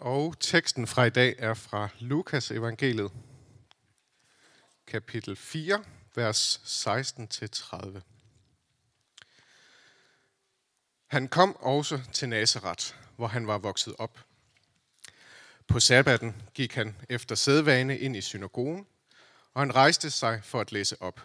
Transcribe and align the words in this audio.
Og 0.00 0.40
teksten 0.40 0.86
fra 0.86 1.04
i 1.04 1.10
dag 1.10 1.34
er 1.38 1.54
fra 1.54 1.88
Lukas 1.98 2.50
evangeliet, 2.50 3.12
kapitel 4.86 5.36
4, 5.36 5.84
vers 6.14 6.60
16-30. 6.86 8.00
Han 11.06 11.28
kom 11.28 11.56
også 11.56 12.00
til 12.12 12.28
Nazareth, 12.28 12.94
hvor 13.16 13.26
han 13.26 13.46
var 13.46 13.58
vokset 13.58 13.94
op. 13.98 14.20
På 15.68 15.80
sabbaten 15.80 16.42
gik 16.54 16.74
han 16.74 16.96
efter 17.08 17.34
sædvane 17.34 17.98
ind 17.98 18.16
i 18.16 18.20
synagogen, 18.20 18.86
og 19.54 19.62
han 19.62 19.74
rejste 19.74 20.10
sig 20.10 20.40
for 20.44 20.60
at 20.60 20.72
læse 20.72 21.02
op. 21.02 21.20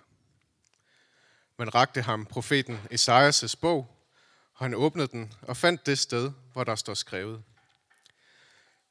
Man 1.58 1.76
rakte 1.76 2.02
ham 2.02 2.26
profeten 2.26 2.80
Esajas' 2.92 3.56
bog, 3.62 3.88
og 4.54 4.66
han 4.66 4.74
åbnede 4.74 5.08
den 5.08 5.34
og 5.42 5.58
fandt 5.58 5.86
det 5.86 6.00
sted, 6.00 6.32
hvor 6.54 6.64
der 6.64 6.76
står 6.76 6.94
skrevet. 6.94 7.44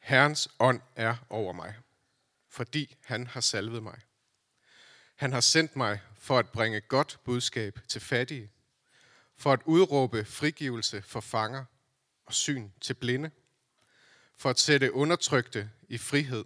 Herrens 0.05 0.49
ånd 0.59 0.81
er 0.97 1.17
over 1.31 1.53
mig, 1.53 1.75
fordi 2.49 2.97
han 3.05 3.27
har 3.27 3.41
salvet 3.41 3.83
mig. 3.83 4.01
Han 5.17 5.33
har 5.33 5.41
sendt 5.41 5.77
mig 5.77 6.01
for 6.19 6.39
at 6.39 6.51
bringe 6.51 6.81
godt 6.81 7.21
budskab 7.25 7.79
til 7.89 8.01
fattige, 8.01 8.51
for 9.37 9.53
at 9.53 9.61
udråbe 9.65 10.25
frigivelse 10.25 11.03
for 11.03 11.21
fanger 11.21 11.65
og 12.27 12.35
syn 12.35 12.71
til 12.81 12.95
blinde, 12.95 13.31
for 14.37 14.51
at 14.51 14.59
sætte 14.59 14.93
undertrykte 14.93 15.71
i 15.89 15.99
frihed, 15.99 16.45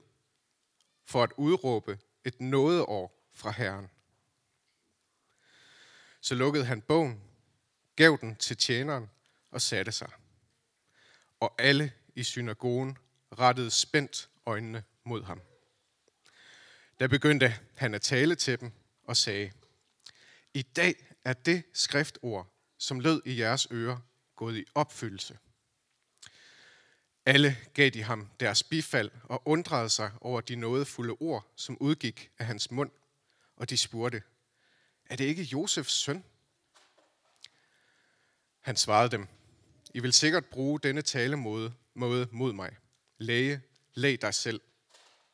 for 1.05 1.23
at 1.23 1.33
udråbe 1.37 1.99
et 2.25 2.41
nådeår 2.41 3.31
fra 3.35 3.51
Herren. 3.51 3.91
Så 6.21 6.35
lukkede 6.35 6.65
han 6.65 6.83
bogen, 6.83 7.23
gav 7.97 8.19
den 8.21 8.37
til 8.37 8.57
tjeneren 8.57 9.11
og 9.51 9.61
satte 9.63 9.93
sig. 9.93 10.11
Og 11.41 11.55
alle 11.59 11.93
i 12.15 12.23
synagogen 12.23 12.99
rettede 13.39 13.71
spændt 13.71 14.29
øjnene 14.47 14.85
mod 15.05 15.23
ham. 15.23 15.41
Da 17.01 17.07
begyndte 17.07 17.55
han 17.77 17.95
at 17.95 18.03
tale 18.03 18.35
til 18.35 18.61
dem 18.61 18.73
og 19.05 19.17
sagde, 19.17 19.53
I 20.55 20.63
dag 20.63 20.95
er 21.25 21.33
det 21.33 21.63
skriftord, 21.73 22.47
som 22.79 23.01
lød 23.01 23.23
i 23.25 23.41
jeres 23.41 23.69
ører, 23.71 23.99
gået 24.37 24.57
i 24.57 24.65
opfyldelse. 24.75 25.39
Alle 27.27 27.57
gav 27.75 27.91
de 27.91 28.03
ham 28.03 28.31
deres 28.41 28.63
bifald 28.63 29.11
og 29.23 29.43
undrede 29.45 29.89
sig 29.89 30.13
over 30.21 30.41
de 30.41 30.57
nådefulde 30.57 31.17
ord, 31.21 31.53
som 31.57 31.77
udgik 31.81 32.31
af 32.39 32.47
hans 32.47 32.71
mund, 32.71 32.91
og 33.57 33.71
de 33.71 33.77
spurgte, 33.77 34.23
er 35.07 35.17
det 35.17 35.25
ikke 35.25 35.43
Josefs 35.43 35.93
søn? 35.93 36.25
Han 38.61 38.77
svarede 38.77 39.11
dem, 39.11 39.29
I 39.95 40.01
vil 40.01 40.13
sikkert 40.13 40.47
bruge 40.47 40.81
denne 40.81 41.03
talemåde 41.03 41.75
måde 41.95 42.29
mod 42.33 42.53
mig. 42.53 42.77
Læge, 43.19 43.61
læg 43.95 44.23
dig 44.23 44.35
selv 44.35 44.61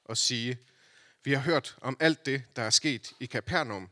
og 0.05 0.17
sige, 0.17 0.59
vi 1.25 1.33
har 1.33 1.41
hørt 1.41 1.77
om 1.81 1.97
alt 2.01 2.27
det, 2.27 2.43
der 2.57 2.63
er 2.63 2.71
sket 2.71 3.13
i 3.21 3.27
Kapernaum. 3.27 3.91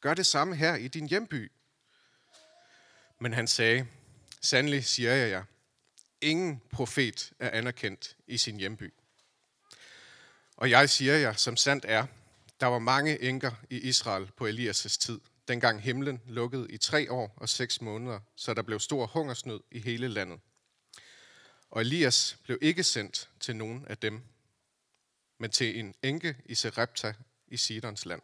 Gør 0.00 0.14
det 0.14 0.26
samme 0.26 0.56
her 0.56 0.74
i 0.74 0.88
din 0.88 1.08
hjemby. 1.08 1.52
Men 3.20 3.32
han 3.32 3.46
sagde, 3.46 3.86
sandelig 4.40 4.84
siger 4.84 5.12
jeg 5.12 5.30
jer, 5.30 5.44
ingen 6.20 6.62
profet 6.70 7.32
er 7.38 7.50
anerkendt 7.50 8.16
i 8.26 8.38
sin 8.38 8.56
hjemby. 8.56 8.94
Og 10.56 10.70
jeg 10.70 10.90
siger 10.90 11.14
jer, 11.14 11.32
som 11.32 11.56
sandt 11.56 11.84
er, 11.88 12.06
der 12.60 12.66
var 12.66 12.78
mange 12.78 13.22
enker 13.22 13.52
i 13.70 13.78
Israel 13.78 14.30
på 14.36 14.48
Elias' 14.48 14.98
tid, 14.98 15.20
dengang 15.48 15.82
himlen 15.82 16.20
lukkede 16.26 16.66
i 16.70 16.76
tre 16.76 17.12
år 17.12 17.34
og 17.36 17.48
seks 17.48 17.80
måneder, 17.80 18.20
så 18.36 18.54
der 18.54 18.62
blev 18.62 18.80
stor 18.80 19.06
hungersnød 19.06 19.60
i 19.70 19.78
hele 19.78 20.08
landet. 20.08 20.40
Og 21.72 21.80
Elias 21.80 22.38
blev 22.44 22.58
ikke 22.60 22.84
sendt 22.84 23.30
til 23.40 23.56
nogen 23.56 23.84
af 23.86 23.98
dem, 23.98 24.22
men 25.38 25.50
til 25.50 25.78
en 25.78 25.94
enke 26.02 26.36
i 26.44 26.54
Serepta 26.54 27.14
i 27.48 27.56
Sidons 27.56 28.06
land. 28.06 28.22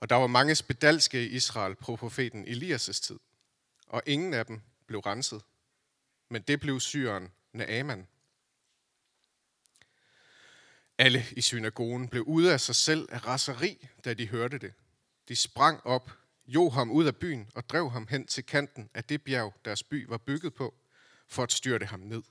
Og 0.00 0.10
der 0.10 0.16
var 0.16 0.26
mange 0.26 0.54
spedalske 0.54 1.26
i 1.26 1.28
Israel 1.28 1.74
på 1.74 1.96
profeten 1.96 2.44
Elias' 2.44 3.00
tid, 3.00 3.18
og 3.86 4.02
ingen 4.06 4.34
af 4.34 4.46
dem 4.46 4.60
blev 4.86 5.00
renset, 5.00 5.42
men 6.28 6.42
det 6.42 6.60
blev 6.60 6.80
syren 6.80 7.32
Naaman. 7.52 8.08
Alle 10.98 11.26
i 11.30 11.40
synagogen 11.40 12.08
blev 12.08 12.22
ude 12.22 12.52
af 12.52 12.60
sig 12.60 12.74
selv 12.74 13.08
af 13.12 13.26
raseri, 13.26 13.88
da 14.04 14.14
de 14.14 14.28
hørte 14.28 14.58
det. 14.58 14.72
De 15.28 15.36
sprang 15.36 15.86
op, 15.86 16.10
jo 16.46 16.70
ham 16.70 16.90
ud 16.90 17.04
af 17.04 17.16
byen 17.16 17.50
og 17.54 17.68
drev 17.68 17.90
ham 17.90 18.06
hen 18.06 18.26
til 18.26 18.46
kanten 18.46 18.90
af 18.94 19.04
det 19.04 19.22
bjerg, 19.22 19.54
deres 19.64 19.82
by 19.82 20.06
var 20.08 20.18
bygget 20.18 20.54
på, 20.54 20.74
for 21.28 21.42
at 21.42 21.52
styrte 21.52 21.86
ham 21.86 22.00
ned. 22.00 22.22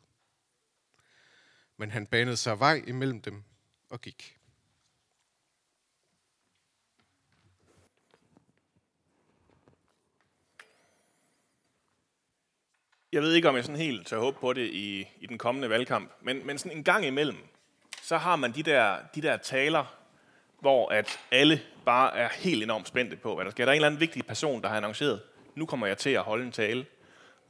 Men 1.78 1.92
han 1.92 2.08
banede 2.08 2.38
sig 2.38 2.60
vej 2.60 2.84
imellem 2.88 3.22
dem 3.22 3.44
og 3.90 4.02
gik. 4.02 4.38
Jeg 13.12 13.22
ved 13.22 13.34
ikke, 13.34 13.50
om 13.50 13.56
jeg 13.56 13.64
sådan 13.64 13.82
helt 13.82 14.08
tør 14.08 14.20
håbe 14.20 14.40
på 14.40 14.54
det 14.54 14.70
i, 14.74 15.08
i 15.20 15.26
den 15.26 15.38
kommende 15.38 15.70
valgkamp, 15.70 16.12
men, 16.22 16.48
men 16.48 16.58
sådan 16.58 16.78
en 16.78 16.84
gang 16.84 17.06
imellem, 17.06 17.38
så 18.02 18.18
har 18.18 18.36
man 18.36 18.56
de 18.56 18.64
der, 18.64 19.00
de 19.16 19.22
der 19.22 19.38
taler, 19.38 19.86
hvor 20.60 20.90
at 20.90 21.20
alle 21.32 21.62
bare 21.86 22.18
er 22.18 22.30
helt 22.30 22.64
enormt 22.64 22.88
spændte 22.88 23.16
på, 23.16 23.36
hvad 23.36 23.46
der 23.46 23.52
sker. 23.52 23.66
Der 23.66 23.72
er 23.72 23.74
en 23.74 23.78
eller 23.78 23.88
anden 23.88 24.02
vigtig 24.02 24.26
person, 24.26 24.62
der 24.62 24.70
har 24.70 24.78
annonceret, 24.78 25.22
nu 25.56 25.66
kommer 25.66 25.88
jeg 25.88 25.98
til 25.98 26.10
at 26.10 26.24
holde 26.24 26.46
en 26.46 26.52
tale, 26.52 26.86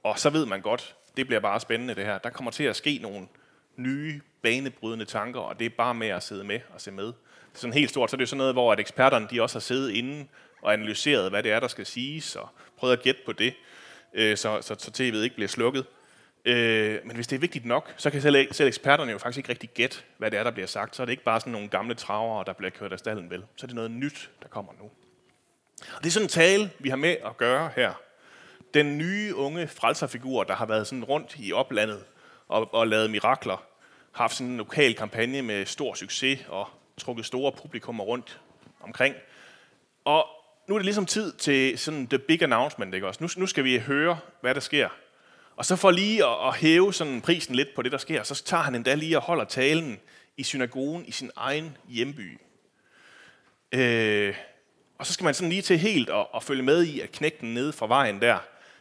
og 0.03 0.19
så 0.19 0.29
ved 0.29 0.46
man 0.46 0.62
godt, 0.62 0.97
det 1.17 1.28
bliver 1.28 1.39
bare 1.39 1.59
spændende 1.59 1.95
det 1.95 2.05
her. 2.05 2.17
Der 2.17 2.29
kommer 2.29 2.51
til 2.51 2.63
at 2.63 2.75
ske 2.75 3.00
nogle 3.01 3.28
nye, 3.75 4.22
banebrydende 4.41 5.05
tanker, 5.05 5.39
og 5.39 5.59
det 5.59 5.66
er 5.66 5.69
bare 5.69 5.94
med 5.94 6.07
at 6.07 6.23
sidde 6.23 6.44
med 6.44 6.59
og 6.73 6.81
se 6.81 6.91
med. 6.91 7.05
Det 7.05 7.13
er 7.53 7.59
sådan 7.59 7.73
helt 7.73 7.89
stort, 7.89 8.11
så 8.11 8.17
det 8.17 8.23
er 8.23 8.28
sådan 8.28 8.38
noget, 8.38 8.53
hvor 8.53 8.73
at 8.73 8.79
eksperterne 8.79 9.28
de 9.31 9.41
også 9.41 9.55
har 9.55 9.61
siddet 9.61 9.91
inde 9.91 10.28
og 10.61 10.73
analyseret, 10.73 11.29
hvad 11.29 11.44
det 11.44 11.51
er, 11.51 11.59
der 11.59 11.67
skal 11.67 11.85
siges, 11.85 12.35
og 12.35 12.50
prøvet 12.78 12.94
at 12.94 13.03
gætte 13.03 13.22
på 13.25 13.33
det, 13.33 13.53
øh, 14.13 14.38
så, 14.38 14.61
så, 14.61 14.75
så 14.79 14.91
tv'et 14.97 15.23
ikke 15.23 15.35
bliver 15.35 15.47
slukket. 15.47 15.85
Øh, 16.45 17.00
men 17.05 17.16
hvis 17.16 17.28
det 17.28 17.35
er 17.35 17.39
vigtigt 17.39 17.66
nok, 17.66 17.94
så 17.97 18.09
kan 18.09 18.22
selv, 18.22 18.53
selv 18.53 18.67
eksperterne 18.67 19.11
jo 19.11 19.17
faktisk 19.17 19.38
ikke 19.38 19.49
rigtig 19.49 19.69
gætte, 19.69 19.97
hvad 20.17 20.31
det 20.31 20.39
er, 20.39 20.44
der 20.44 20.51
bliver 20.51 20.67
sagt. 20.67 20.95
Så 20.95 21.01
er 21.01 21.05
det 21.05 21.11
ikke 21.11 21.23
bare 21.23 21.39
sådan 21.39 21.53
nogle 21.53 21.67
gamle 21.67 21.95
travere, 21.95 22.44
der 22.45 22.53
bliver 22.53 22.72
kørt 22.72 22.94
af 22.94 22.99
stallen 22.99 23.29
vel. 23.29 23.44
Så 23.55 23.66
er 23.66 23.67
det 23.67 23.75
noget 23.75 23.91
nyt, 23.91 24.29
der 24.41 24.47
kommer 24.47 24.73
nu. 24.79 24.84
Og 25.95 26.03
det 26.03 26.05
er 26.05 26.11
sådan 26.11 26.25
en 26.25 26.29
tale, 26.29 26.72
vi 26.79 26.89
har 26.89 26.95
med 26.95 27.16
at 27.25 27.38
gøre 27.38 27.72
her. 27.75 27.94
Den 28.73 28.97
nye 28.97 29.35
unge 29.35 29.67
frelserfigur, 29.67 30.44
der 30.44 30.55
har 30.55 30.66
været 30.66 30.88
sådan 30.88 31.03
rundt 31.03 31.35
i 31.39 31.53
oplandet 31.53 32.03
og, 32.47 32.73
og 32.73 32.88
lavet 32.88 33.11
mirakler, 33.11 33.63
har 34.11 34.23
haft 34.23 34.35
sådan 34.35 34.51
en 34.51 34.57
lokal 34.57 34.95
kampagne 34.95 35.41
med 35.41 35.66
stor 35.66 35.94
succes 35.94 36.39
og 36.47 36.69
trukket 36.97 37.25
store 37.25 37.51
publikummer 37.51 38.03
rundt 38.03 38.41
omkring. 38.81 39.16
Og 40.05 40.25
nu 40.67 40.75
er 40.75 40.79
det 40.79 40.85
ligesom 40.85 41.05
tid 41.05 41.33
til 41.33 41.78
sådan 41.78 42.07
the 42.07 42.19
big 42.19 42.41
announcement, 42.41 42.94
ikke 42.94 43.07
også? 43.07 43.23
Nu, 43.23 43.29
nu 43.38 43.47
skal 43.47 43.63
vi 43.63 43.79
høre, 43.79 44.19
hvad 44.41 44.55
der 44.55 44.61
sker. 44.61 44.89
Og 45.55 45.66
så 45.66 45.75
for 45.75 45.91
lige 45.91 46.25
at, 46.25 46.47
at 46.47 46.55
hæve 46.55 46.94
sådan 46.94 47.22
prisen 47.22 47.55
lidt 47.55 47.69
på 47.75 47.81
det, 47.81 47.91
der 47.91 47.97
sker, 47.97 48.23
så 48.23 48.44
tager 48.44 48.63
han 48.63 48.75
endda 48.75 48.95
lige 48.95 49.17
og 49.17 49.23
holder 49.23 49.44
talen 49.44 49.99
i 50.38 50.44
synagogen 50.44 51.05
i 51.05 51.11
sin 51.11 51.31
egen 51.35 51.78
hjemby. 51.89 52.39
Øh, 53.72 54.35
og 54.97 55.05
så 55.05 55.13
skal 55.13 55.23
man 55.23 55.34
sådan 55.34 55.49
lige 55.49 55.61
til 55.61 55.78
helt 55.78 56.09
at, 56.09 56.28
at 56.35 56.44
følge 56.44 56.63
med 56.63 56.84
i, 56.84 56.99
at 56.99 57.11
knægten 57.11 57.53
nede 57.53 57.73
fra 57.73 57.88
vejen 57.88 58.22
der, 58.22 58.38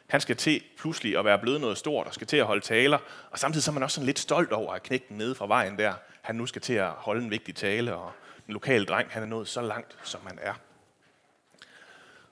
han 0.09 0.21
skal 0.21 0.37
til 0.37 0.63
pludselig 0.79 1.19
at 1.19 1.25
være 1.25 1.39
blevet 1.39 1.61
noget 1.61 1.79
stort 1.79 2.07
og 2.07 2.15
skal 2.15 2.27
til 2.27 2.37
at 2.37 2.47
holde 2.47 2.61
taler. 2.61 2.99
Og 3.31 3.39
samtidig 3.39 3.65
så 3.65 3.71
er 3.71 3.75
man 3.75 3.83
også 3.83 3.95
sådan 3.95 4.07
lidt 4.07 4.19
stolt 4.19 4.53
over, 4.53 4.75
at 4.75 4.83
knægten 4.83 5.19
nede 5.19 5.35
fra 5.35 5.47
vejen 5.47 5.79
der, 5.79 5.95
han 6.23 6.35
nu 6.35 6.47
skal 6.47 6.63
til 6.63 6.73
at 6.73 6.89
holde 6.89 7.25
en 7.25 7.31
vigtig 7.31 7.55
tale, 7.55 7.95
og 7.95 8.13
den 8.47 8.53
lokale 8.53 8.85
dreng, 8.85 9.11
han 9.11 9.23
er 9.23 9.27
nået 9.27 9.49
så 9.49 9.61
langt, 9.61 9.97
som 10.03 10.21
han 10.27 10.39
er. 10.43 10.55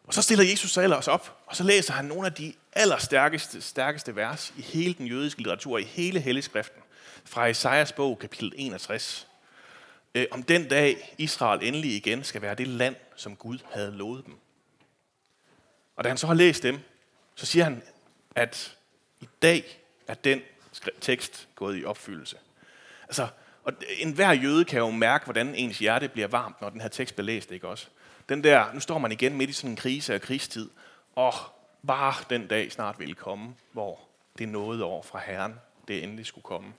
Og 0.05 0.15
så 0.15 0.23
stiller 0.23 0.45
Jesus 0.45 0.71
sig 0.71 0.85
ellers 0.85 1.09
op, 1.09 1.39
og 1.47 1.57
så 1.57 1.65
læser 1.65 1.93
han 1.93 2.05
nogle 2.05 2.27
af 2.27 2.33
de 2.33 2.55
allerstærkeste 2.73 3.61
stærkeste 3.61 4.17
vers 4.17 4.55
i 4.57 4.63
hele 4.63 4.95
den 4.95 5.07
jødiske 5.07 5.41
litteratur, 5.41 5.79
i 5.79 5.83
hele 5.83 6.21
Helligskriften, 6.21 6.83
fra 7.25 7.47
Esajas 7.47 7.93
bog, 7.93 8.19
kapitel 8.19 8.53
61. 8.57 9.29
Øh, 10.15 10.27
om 10.31 10.43
den 10.43 10.69
dag, 10.69 11.15
Israel 11.19 11.61
endelig 11.63 11.97
igen 11.97 12.25
skal 12.25 12.43
være 12.43 12.55
det 12.55 12.69
land, 12.69 12.97
som 13.17 13.37
Gud 13.37 13.59
havde 13.71 13.93
lovet 13.93 14.27
dem. 14.27 14.35
Og 15.97 16.05
da 16.05 16.09
han 16.09 16.19
så 16.19 16.27
har 16.27 16.35
læst 16.35 16.63
dem, 16.63 16.79
så 17.35 17.47
siger 17.47 17.65
han, 17.65 17.83
at 18.35 18.77
i 19.21 19.29
dag 19.43 19.81
er 20.07 20.15
den 20.15 20.43
tekst 21.01 21.49
gået 21.55 21.81
i 21.81 21.85
opfyldelse. 21.85 22.37
Altså, 23.03 23.29
og 23.65 23.73
enhver 23.99 24.33
jøde 24.33 24.65
kan 24.65 24.79
jo 24.79 24.91
mærke, 24.91 25.25
hvordan 25.25 25.55
ens 25.55 25.79
hjerte 25.79 26.09
bliver 26.09 26.29
varmt, 26.29 26.61
når 26.61 26.71
den 26.71 26.81
her 26.81 26.89
tekst 26.89 27.15
bliver 27.15 27.27
læst, 27.27 27.51
ikke 27.51 27.69
også? 27.69 27.87
Den 28.29 28.45
der, 28.45 28.73
nu 28.73 28.81
står 28.81 28.99
man 28.99 29.13
igen 29.13 29.37
midt 29.37 29.51
i 29.51 29.53
sådan 29.53 29.71
en 29.71 29.77
krise 29.77 30.15
og 30.15 30.21
krigstid, 30.21 30.71
og 31.15 31.35
bare 31.87 32.15
den 32.31 32.47
dag 32.47 32.73
snart 32.73 32.99
vil 32.99 33.15
komme, 33.15 33.55
hvor 33.73 34.01
det 34.39 34.49
nåede 34.49 34.85
over 34.85 35.03
fra 35.03 35.19
Herren, 35.19 35.55
det 35.89 36.03
endelig 36.03 36.27
skulle 36.27 36.43
komme. 36.43 36.73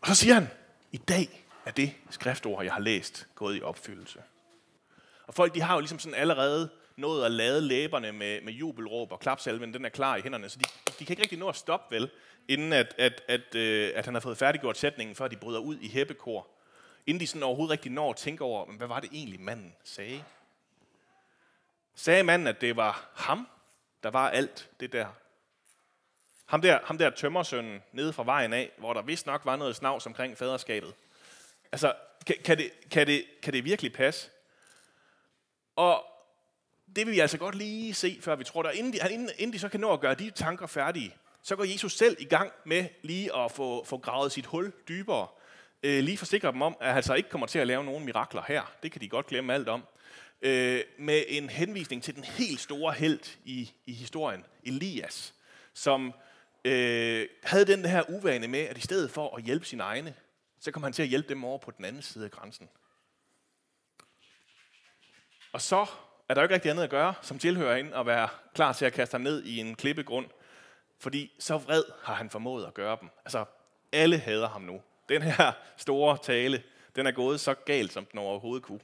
Og 0.00 0.06
så 0.06 0.14
siger 0.14 0.34
han, 0.34 0.48
i 0.92 0.96
dag 0.96 1.46
er 1.64 1.70
det 1.70 1.94
skriftord, 2.10 2.64
jeg 2.64 2.72
har 2.72 2.80
læst, 2.80 3.26
gået 3.34 3.56
i 3.56 3.62
opfyldelse. 3.62 4.22
Og 5.26 5.34
folk 5.34 5.54
de 5.54 5.60
har 5.60 5.74
jo 5.74 5.80
ligesom 5.80 5.98
sådan 5.98 6.14
allerede 6.18 6.70
nået 7.00 7.24
at 7.24 7.32
lade 7.32 7.60
læberne 7.60 8.12
med, 8.12 8.40
med 8.40 8.52
jubelråb, 8.52 9.12
og 9.12 9.20
klapsalven 9.20 9.74
den 9.74 9.84
er 9.84 9.88
klar 9.88 10.16
i 10.16 10.20
hænderne, 10.20 10.48
så 10.48 10.58
de, 10.58 10.64
de 10.98 11.04
kan 11.04 11.12
ikke 11.12 11.22
rigtig 11.22 11.38
nå 11.38 11.48
at 11.48 11.56
stoppe 11.56 11.94
vel, 11.94 12.10
inden 12.48 12.72
at, 12.72 12.94
at, 12.98 13.22
at, 13.28 13.54
øh, 13.54 13.92
at 13.94 14.04
han 14.04 14.14
har 14.14 14.20
fået 14.20 14.38
færdiggjort 14.38 14.78
sætningen, 14.78 15.16
før 15.16 15.28
de 15.28 15.36
bryder 15.36 15.58
ud 15.58 15.76
i 15.76 15.88
hæppekor. 15.88 16.46
Inden 17.06 17.20
de 17.20 17.26
sådan 17.26 17.42
overhovedet 17.42 17.72
rigtig 17.72 17.92
når 17.92 18.10
at 18.10 18.16
tænke 18.16 18.44
over, 18.44 18.66
hvad 18.66 18.86
var 18.86 19.00
det 19.00 19.10
egentlig 19.12 19.40
manden 19.40 19.74
sagde? 19.84 20.24
Sagde 21.94 22.22
manden, 22.22 22.48
at 22.48 22.60
det 22.60 22.76
var 22.76 23.10
ham, 23.14 23.48
der 24.02 24.10
var 24.10 24.30
alt 24.30 24.70
det 24.80 24.92
der? 24.92 25.06
Ham 26.46 26.62
der, 26.62 26.78
ham 26.84 26.98
der 26.98 27.10
tømmersønnen 27.10 27.82
nede 27.92 28.12
fra 28.12 28.24
vejen 28.24 28.52
af, 28.52 28.70
hvor 28.78 28.92
der 28.92 29.02
vist 29.02 29.26
nok 29.26 29.44
var 29.44 29.56
noget 29.56 29.76
snavs 29.76 30.06
omkring 30.06 30.38
faderskabet. 30.38 30.94
Altså, 31.72 31.94
kan, 32.26 32.36
kan, 32.44 32.58
det, 32.58 32.70
kan, 32.90 33.06
det, 33.06 33.24
kan 33.42 33.52
det 33.52 33.64
virkelig 33.64 33.92
passe? 33.92 34.30
Og 35.76 36.09
det 36.96 37.06
vil 37.06 37.14
vi 37.14 37.20
altså 37.20 37.38
godt 37.38 37.54
lige 37.54 37.94
se, 37.94 38.18
før 38.20 38.36
vi 38.36 38.44
tror 38.44 38.62
der. 38.62 38.70
Inden 38.70 38.92
de, 38.92 38.98
inden, 39.10 39.30
inden 39.38 39.52
de 39.52 39.58
så 39.58 39.68
kan 39.68 39.80
nå 39.80 39.92
at 39.92 40.00
gøre 40.00 40.14
de 40.14 40.30
tanker 40.30 40.66
færdige, 40.66 41.14
så 41.42 41.56
går 41.56 41.64
Jesus 41.64 41.96
selv 41.96 42.16
i 42.18 42.24
gang 42.24 42.52
med 42.64 42.84
lige 43.02 43.36
at 43.36 43.52
få, 43.52 43.84
få 43.84 43.98
gravet 43.98 44.32
sit 44.32 44.46
hul 44.46 44.72
dybere. 44.88 45.28
Øh, 45.82 46.04
lige 46.04 46.18
forsikre 46.18 46.52
dem 46.52 46.62
om, 46.62 46.76
at 46.80 46.86
han 46.86 46.96
altså 46.96 47.14
ikke 47.14 47.28
kommer 47.28 47.46
til 47.46 47.58
at 47.58 47.66
lave 47.66 47.84
nogen 47.84 48.04
mirakler 48.04 48.42
her. 48.48 48.72
Det 48.82 48.92
kan 48.92 49.00
de 49.00 49.08
godt 49.08 49.26
glemme 49.26 49.54
alt 49.54 49.68
om. 49.68 49.82
Øh, 50.42 50.80
med 50.98 51.24
en 51.28 51.48
henvisning 51.48 52.02
til 52.02 52.14
den 52.14 52.24
helt 52.24 52.60
store 52.60 52.92
held 52.92 53.38
i, 53.44 53.72
i 53.86 53.92
historien, 53.92 54.44
Elias, 54.64 55.34
som 55.74 56.12
øh, 56.64 57.28
havde 57.42 57.64
den 57.64 57.84
her 57.84 58.10
uvane 58.10 58.48
med, 58.48 58.60
at 58.60 58.78
i 58.78 58.80
stedet 58.80 59.10
for 59.10 59.36
at 59.36 59.42
hjælpe 59.42 59.66
sine 59.66 59.82
egne, 59.82 60.14
så 60.60 60.70
kom 60.70 60.82
han 60.82 60.92
til 60.92 61.02
at 61.02 61.08
hjælpe 61.08 61.28
dem 61.28 61.44
over 61.44 61.58
på 61.58 61.70
den 61.70 61.84
anden 61.84 62.02
side 62.02 62.24
af 62.24 62.30
grænsen. 62.30 62.68
Og 65.52 65.60
så 65.60 65.86
er 66.30 66.34
der 66.34 66.40
jo 66.40 66.44
ikke 66.44 66.54
rigtig 66.54 66.70
andet 66.70 66.82
at 66.82 66.90
gøre, 66.90 67.14
som 67.22 67.38
tilhører 67.38 67.76
ind 67.76 67.92
og 67.92 68.06
være 68.06 68.28
klar 68.54 68.72
til 68.72 68.84
at 68.84 68.92
kaste 68.92 69.14
ham 69.14 69.20
ned 69.20 69.44
i 69.44 69.58
en 69.58 69.74
klippegrund. 69.74 70.26
Fordi 70.98 71.32
så 71.38 71.58
vred 71.58 71.82
har 72.02 72.14
han 72.14 72.30
formået 72.30 72.66
at 72.66 72.74
gøre 72.74 72.98
dem. 73.00 73.08
Altså, 73.24 73.44
alle 73.92 74.18
hader 74.18 74.48
ham 74.48 74.62
nu. 74.62 74.80
Den 75.08 75.22
her 75.22 75.52
store 75.76 76.18
tale, 76.22 76.62
den 76.96 77.06
er 77.06 77.10
gået 77.10 77.40
så 77.40 77.54
galt, 77.54 77.92
som 77.92 78.04
den 78.04 78.18
overhovedet 78.18 78.62
kunne. 78.62 78.80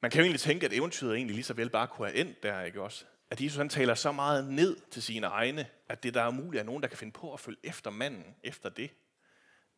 Man 0.00 0.10
kan 0.10 0.18
jo 0.18 0.24
egentlig 0.24 0.40
tænke, 0.40 0.66
at 0.66 0.72
eventyret 0.72 1.14
egentlig 1.16 1.34
lige 1.34 1.44
så 1.44 1.54
vel 1.54 1.70
bare 1.70 1.86
kunne 1.86 2.08
have 2.08 2.18
endt 2.18 2.42
der, 2.42 2.62
ikke 2.62 2.82
også? 2.82 3.04
At 3.30 3.40
Jesus 3.40 3.56
han 3.56 3.68
taler 3.68 3.94
så 3.94 4.12
meget 4.12 4.44
ned 4.44 4.76
til 4.90 5.02
sine 5.02 5.26
egne, 5.26 5.66
at 5.88 6.02
det 6.02 6.14
der 6.14 6.22
er 6.22 6.30
muligt, 6.30 6.60
at 6.60 6.66
nogen, 6.66 6.82
der 6.82 6.88
kan 6.88 6.98
finde 6.98 7.12
på 7.12 7.32
at 7.32 7.40
følge 7.40 7.58
efter 7.62 7.90
manden, 7.90 8.24
efter 8.42 8.68
det. 8.68 8.90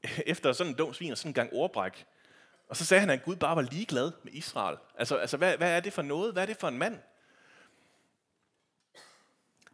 Efter 0.27 0.53
sådan 0.53 0.73
en 0.73 0.77
dum 0.77 0.95
svin 0.95 1.13
og 1.13 1.19
sådan 1.19 1.31
en 1.31 1.35
gang 1.35 1.51
ordbræk, 1.53 2.07
og 2.71 2.77
så 2.77 2.85
sagde 2.85 3.01
han, 3.01 3.11
at 3.11 3.23
Gud 3.23 3.37
bare 3.37 3.57
var 3.57 3.63
ligeglad 3.63 4.13
med 4.23 4.33
Israel. 4.33 4.77
Altså, 4.99 5.17
altså 5.17 5.37
hvad, 5.37 5.57
hvad 5.57 5.77
er 5.77 5.81
det 5.81 5.93
for 5.93 6.03
noget? 6.03 6.33
Hvad 6.33 6.43
er 6.43 6.47
det 6.47 6.57
for 6.57 6.69
en 6.69 6.79
mand? 6.79 6.99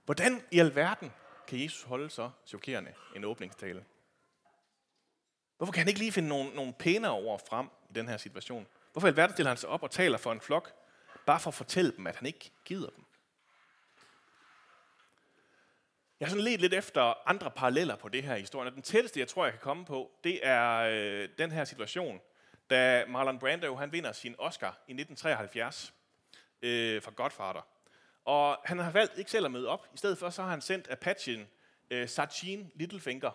Hvordan 0.04 0.42
i 0.50 0.58
alverden 0.58 1.12
kan 1.46 1.62
Jesus 1.62 1.82
holde 1.82 2.10
så 2.10 2.30
chokerende 2.46 2.94
en 3.16 3.24
åbningstale? 3.24 3.84
Hvorfor 5.56 5.72
kan 5.72 5.80
han 5.80 5.88
ikke 5.88 6.00
lige 6.00 6.12
finde 6.12 6.28
nogle, 6.28 6.50
nogle 6.54 6.72
pænere 6.72 7.12
ord 7.12 7.46
frem 7.48 7.66
i 7.90 7.92
den 7.92 8.08
her 8.08 8.16
situation? 8.16 8.66
Hvorfor 8.92 9.08
i 9.08 9.10
alverden 9.10 9.32
stiller 9.34 9.50
han 9.50 9.56
sig 9.56 9.68
op 9.68 9.82
og 9.82 9.90
taler 9.90 10.18
for 10.18 10.32
en 10.32 10.40
flok, 10.40 10.72
bare 11.26 11.40
for 11.40 11.48
at 11.48 11.54
fortælle 11.54 11.92
dem, 11.96 12.06
at 12.06 12.16
han 12.16 12.26
ikke 12.26 12.50
gider 12.64 12.90
dem? 12.90 13.04
Jeg 16.20 16.28
har 16.28 16.30
sådan 16.30 16.44
let 16.44 16.60
lidt 16.60 16.74
efter 16.74 17.28
andre 17.28 17.50
paralleller 17.50 17.96
på 17.96 18.08
det 18.08 18.22
her 18.22 18.36
historie. 18.36 18.70
Den 18.70 18.82
tætteste, 18.82 19.20
jeg 19.20 19.28
tror, 19.28 19.44
jeg 19.44 19.52
kan 19.52 19.62
komme 19.62 19.84
på, 19.84 20.10
det 20.24 20.46
er 20.46 20.78
øh, 20.78 21.28
den 21.38 21.52
her 21.52 21.64
situation, 21.64 22.20
da 22.70 23.04
Marlon 23.08 23.38
Brando 23.38 23.74
han 23.74 23.92
vinder 23.92 24.12
sin 24.12 24.34
Oscar 24.38 24.78
i 24.88 24.92
1973 24.92 25.94
øh, 26.62 27.02
for 27.02 27.10
Godfather. 27.10 27.66
Og 28.24 28.58
han 28.64 28.78
har 28.78 28.90
valgt 28.90 29.18
ikke 29.18 29.30
selv 29.30 29.44
at 29.44 29.50
møde 29.50 29.68
op. 29.68 29.88
I 29.94 29.96
stedet 29.96 30.18
for 30.18 30.30
så 30.30 30.42
har 30.42 30.50
han 30.50 30.60
sendt 30.60 30.90
Apachen 30.90 31.48
øh, 31.90 32.08
Sachin 32.08 32.72
Littlefinger 32.74 33.30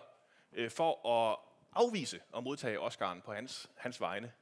øh, 0.52 0.70
for 0.70 1.08
at 1.08 1.38
afvise 1.72 2.20
at 2.36 2.42
modtage 2.42 2.80
Oscaren 2.80 3.22
på 3.22 3.32
hans, 3.32 3.70
hans 3.76 4.00
vegne. 4.00 4.32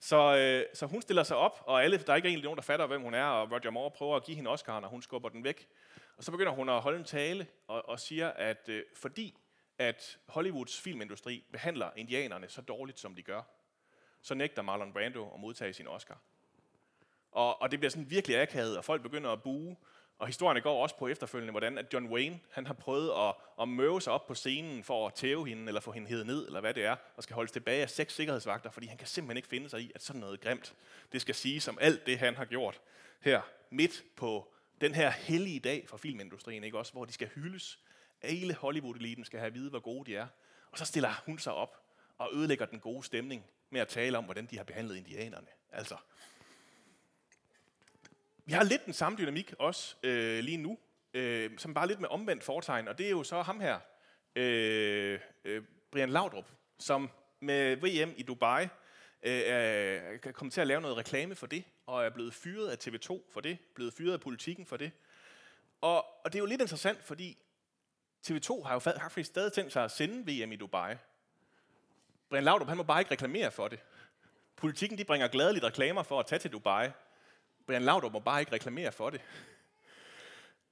Så, 0.00 0.36
øh, 0.36 0.64
så 0.74 0.86
hun 0.86 1.02
stiller 1.02 1.22
sig 1.22 1.36
op, 1.36 1.62
og 1.66 1.84
alle, 1.84 1.98
der 1.98 2.12
er 2.12 2.16
ikke 2.16 2.28
egentlig 2.28 2.44
nogen, 2.44 2.56
der 2.56 2.62
fatter, 2.62 2.86
hvem 2.86 3.02
hun 3.02 3.14
er, 3.14 3.24
og 3.24 3.52
Roger 3.52 3.70
Moore 3.70 3.90
prøver 3.90 4.16
at 4.16 4.24
give 4.24 4.36
hende 4.36 4.50
Oscaren, 4.50 4.84
og 4.84 4.90
hun 4.90 5.02
skubber 5.02 5.28
den 5.28 5.44
væk. 5.44 5.68
Og 6.16 6.24
så 6.24 6.30
begynder 6.30 6.52
hun 6.52 6.68
at 6.68 6.80
holde 6.80 6.98
en 6.98 7.04
tale 7.04 7.46
og, 7.68 7.88
og 7.88 8.00
siger, 8.00 8.28
at 8.28 8.68
øh, 8.68 8.82
fordi 8.94 9.36
at 9.78 10.18
Hollywoods 10.28 10.80
filmindustri 10.80 11.44
behandler 11.52 11.90
indianerne 11.96 12.48
så 12.48 12.60
dårligt, 12.60 12.98
som 12.98 13.14
de 13.14 13.22
gør, 13.22 13.42
så 14.22 14.34
nægter 14.34 14.62
Marlon 14.62 14.92
Brando 14.92 15.34
at 15.34 15.40
modtage 15.40 15.72
sin 15.72 15.86
Oscar. 15.86 16.18
Og, 17.32 17.62
og 17.62 17.70
det 17.70 17.78
bliver 17.78 17.90
sådan 17.90 18.10
virkelig 18.10 18.40
akavet, 18.40 18.76
og 18.76 18.84
folk 18.84 19.02
begynder 19.02 19.30
at 19.30 19.42
buge. 19.42 19.76
Og 20.18 20.26
historien 20.26 20.62
går 20.62 20.82
også 20.82 20.96
på 20.96 21.08
efterfølgende, 21.08 21.50
hvordan 21.50 21.78
at 21.78 21.92
John 21.92 22.06
Wayne 22.06 22.40
han 22.50 22.66
har 22.66 22.74
prøvet 22.74 23.28
at, 23.28 23.34
at 23.60 23.68
møve 23.68 24.02
sig 24.02 24.12
op 24.12 24.26
på 24.26 24.34
scenen 24.34 24.84
for 24.84 25.06
at 25.06 25.14
tæve 25.14 25.48
hende, 25.48 25.66
eller 25.66 25.80
få 25.80 25.92
hende 25.92 26.08
hed 26.08 26.24
ned, 26.24 26.46
eller 26.46 26.60
hvad 26.60 26.74
det 26.74 26.84
er, 26.84 26.96
og 27.16 27.22
skal 27.22 27.34
holdes 27.34 27.52
tilbage 27.52 27.82
af 27.82 27.90
seks 27.90 28.14
sikkerhedsvagter, 28.14 28.70
fordi 28.70 28.86
han 28.86 28.96
kan 28.98 29.06
simpelthen 29.06 29.36
ikke 29.36 29.48
finde 29.48 29.68
sig 29.68 29.80
i, 29.80 29.92
at 29.94 30.02
sådan 30.02 30.20
noget 30.20 30.40
grimt, 30.40 30.74
det 31.12 31.20
skal 31.20 31.34
sige 31.34 31.60
som 31.60 31.78
alt 31.80 32.06
det, 32.06 32.18
han 32.18 32.34
har 32.34 32.44
gjort 32.44 32.80
her 33.20 33.40
midt 33.70 34.04
på 34.16 34.52
den 34.80 34.94
her 34.94 35.10
hellige 35.10 35.60
dag 35.60 35.88
for 35.88 35.96
filmindustrien, 35.96 36.64
ikke 36.64 36.78
også, 36.78 36.92
hvor 36.92 37.04
de 37.04 37.12
skal 37.12 37.28
hyldes. 37.28 37.78
Hele 38.22 38.54
Hollywood-eliten 38.54 39.24
skal 39.24 39.38
have 39.38 39.46
at 39.46 39.54
vide, 39.54 39.70
hvor 39.70 39.80
gode 39.80 40.10
de 40.10 40.16
er. 40.16 40.26
Og 40.70 40.78
så 40.78 40.84
stiller 40.84 41.22
hun 41.26 41.38
sig 41.38 41.52
op 41.52 41.76
og 42.18 42.30
ødelægger 42.34 42.66
den 42.66 42.80
gode 42.80 43.04
stemning 43.04 43.44
med 43.70 43.80
at 43.80 43.88
tale 43.88 44.18
om, 44.18 44.24
hvordan 44.24 44.46
de 44.46 44.56
har 44.56 44.64
behandlet 44.64 44.96
indianerne. 44.96 45.46
Altså, 45.72 45.96
vi 48.44 48.52
har 48.52 48.64
lidt 48.64 48.84
den 48.84 48.92
samme 48.92 49.18
dynamik 49.18 49.54
også 49.58 49.96
øh, 50.02 50.38
lige 50.38 50.56
nu, 50.56 50.78
øh, 51.14 51.58
som 51.58 51.74
bare 51.74 51.88
lidt 51.88 52.00
med 52.00 52.08
omvendt 52.08 52.44
foretegn, 52.44 52.88
og 52.88 52.98
det 52.98 53.06
er 53.06 53.10
jo 53.10 53.22
så 53.22 53.42
ham 53.42 53.60
her, 53.60 53.80
øh, 54.36 55.20
øh, 55.44 55.62
Brian 55.90 56.10
Laudrup, 56.10 56.50
som 56.78 57.10
med 57.40 57.76
VM 57.76 58.14
i 58.16 58.22
Dubai 58.22 58.64
øh, 59.22 59.42
er 59.42 60.48
til 60.52 60.60
at 60.60 60.66
lave 60.66 60.80
noget 60.80 60.96
reklame 60.96 61.34
for 61.34 61.46
det, 61.46 61.64
og 61.86 62.04
er 62.04 62.10
blevet 62.10 62.34
fyret 62.34 62.68
af 62.68 62.76
TV2 62.88 63.32
for 63.32 63.40
det, 63.40 63.58
blevet 63.74 63.94
fyret 63.94 64.12
af 64.12 64.20
politikken 64.20 64.66
for 64.66 64.76
det. 64.76 64.92
Og, 65.80 66.24
og 66.24 66.32
det 66.32 66.34
er 66.34 66.38
jo 66.38 66.46
lidt 66.46 66.60
interessant, 66.60 67.04
fordi 67.04 67.38
TV2 68.26 68.62
har 68.62 68.72
jo 68.72 68.78
faktisk 68.78 69.28
stadig 69.28 69.52
tænkt 69.52 69.72
sig 69.72 69.84
at 69.84 69.90
sende 69.90 70.32
VM 70.32 70.52
i 70.52 70.56
Dubai. 70.56 70.94
Brian 72.30 72.44
Laudrup, 72.44 72.68
han 72.68 72.76
må 72.76 72.82
bare 72.82 73.00
ikke 73.00 73.10
reklamere 73.10 73.50
for 73.50 73.68
det. 73.68 73.78
Politikken 74.56 74.98
de 74.98 75.04
bringer 75.04 75.28
gladeligt 75.28 75.64
reklamer 75.64 76.02
for 76.02 76.20
at 76.20 76.26
tage 76.26 76.38
til 76.38 76.52
Dubai. 76.52 76.88
Brian 77.66 77.82
Laudrup 77.82 78.12
må 78.12 78.18
bare 78.18 78.40
ikke 78.40 78.52
reklamere 78.52 78.92
for 78.92 79.10
det. 79.10 79.20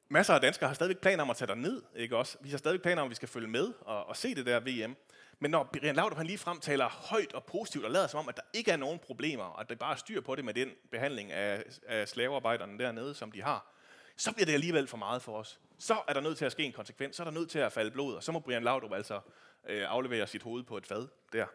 Masser 0.08 0.34
af 0.34 0.40
danskere 0.40 0.68
har 0.68 0.74
stadigvæk 0.74 0.98
planer 0.98 1.22
om 1.22 1.30
at 1.30 1.36
tage 1.36 1.56
ned, 1.56 1.82
ikke 1.96 2.16
også? 2.16 2.38
Vi 2.40 2.50
har 2.50 2.58
stadigvæk 2.58 2.82
planer 2.82 3.02
om, 3.02 3.06
at 3.06 3.10
vi 3.10 3.14
skal 3.14 3.28
følge 3.28 3.48
med 3.48 3.72
og, 3.80 4.06
og 4.06 4.16
se 4.16 4.34
det 4.34 4.46
der 4.46 4.60
VM. 4.60 4.96
Men 5.38 5.50
når 5.50 5.64
Brian 5.64 5.96
Laudrup 5.96 6.16
han 6.16 6.26
ligefrem 6.26 6.60
taler 6.60 6.88
højt 6.88 7.32
og 7.32 7.44
positivt 7.44 7.84
og 7.84 7.90
lader 7.90 8.06
som 8.06 8.20
om, 8.20 8.28
at 8.28 8.36
der 8.36 8.42
ikke 8.52 8.70
er 8.70 8.76
nogen 8.76 8.98
problemer, 8.98 9.44
og 9.44 9.60
at 9.60 9.68
det 9.68 9.78
bare 9.78 9.92
er 9.92 9.96
styr 9.96 10.20
på 10.20 10.34
det 10.34 10.44
med 10.44 10.54
den 10.54 10.70
behandling 10.90 11.32
af, 11.32 11.62
af 11.86 12.08
slavearbejderne 12.08 12.78
dernede, 12.78 13.14
som 13.14 13.32
de 13.32 13.42
har, 13.42 13.72
så 14.16 14.32
bliver 14.32 14.46
det 14.46 14.52
alligevel 14.52 14.86
for 14.86 14.96
meget 14.96 15.22
for 15.22 15.38
os. 15.38 15.60
Så 15.78 15.96
er 16.08 16.12
der 16.12 16.20
nødt 16.20 16.38
til 16.38 16.44
at 16.44 16.52
ske 16.52 16.62
en 16.62 16.72
konsekvens, 16.72 17.16
så 17.16 17.22
er 17.22 17.24
der 17.24 17.32
nødt 17.32 17.50
til 17.50 17.58
at 17.58 17.72
falde 17.72 17.90
blod, 17.90 18.14
og 18.14 18.22
så 18.22 18.32
må 18.32 18.40
Brian 18.40 18.62
Laudrup 18.62 18.92
altså 18.92 19.20
øh, 19.66 19.90
afleverer 19.90 20.26
sit 20.26 20.42
hoved 20.42 20.64
på 20.64 20.76
et 20.76 20.86
fad 20.86 21.08
der. 21.32 21.46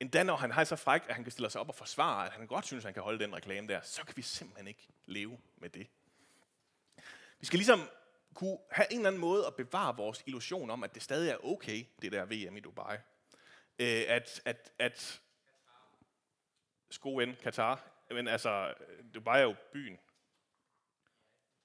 Endda 0.00 0.22
når 0.22 0.36
han 0.36 0.50
har 0.50 0.64
så 0.64 0.76
fræk, 0.76 1.02
at 1.08 1.14
han 1.14 1.24
kan 1.24 1.30
stille 1.30 1.50
sig 1.50 1.60
op 1.60 1.68
og 1.68 1.74
forsvare, 1.74 2.26
at 2.26 2.32
han 2.32 2.46
godt 2.46 2.66
synes, 2.66 2.84
at 2.84 2.86
han 2.86 2.94
kan 2.94 3.02
holde 3.02 3.24
den 3.24 3.34
reklame 3.34 3.68
der, 3.68 3.80
så 3.80 4.04
kan 4.04 4.16
vi 4.16 4.22
simpelthen 4.22 4.68
ikke 4.68 4.88
leve 5.06 5.38
med 5.56 5.70
det. 5.70 5.86
Vi 7.40 7.46
skal 7.46 7.56
ligesom 7.56 7.80
kunne 8.34 8.58
have 8.70 8.92
en 8.92 8.98
eller 8.98 9.08
anden 9.08 9.20
måde 9.20 9.46
at 9.46 9.54
bevare 9.54 9.96
vores 9.96 10.22
illusion 10.26 10.70
om, 10.70 10.84
at 10.84 10.94
det 10.94 11.02
stadig 11.02 11.30
er 11.30 11.44
okay, 11.44 11.84
det 12.02 12.12
der 12.12 12.24
VM 12.24 12.56
i 12.56 12.60
Dubai. 12.60 12.96
Øh, 13.78 14.04
at, 14.08 14.42
at, 14.44 14.72
at 14.78 15.20
sko 16.90 17.20
Katar, 17.42 17.84
men 18.10 18.28
altså, 18.28 18.74
Dubai 19.14 19.38
er 19.38 19.44
jo 19.44 19.54
byen. 19.72 19.98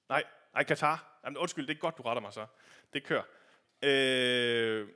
Nej, 0.10 0.24
nej, 0.54 0.64
Katar. 0.64 1.20
Jamen, 1.26 1.38
undskyld, 1.38 1.68
det 1.68 1.76
er 1.76 1.80
godt, 1.80 1.98
du 1.98 2.04
retter 2.04 2.22
mig 2.22 2.34
så. 2.34 2.46
Det 2.94 3.04
kører. 3.04 3.24
Øh, 3.84 4.88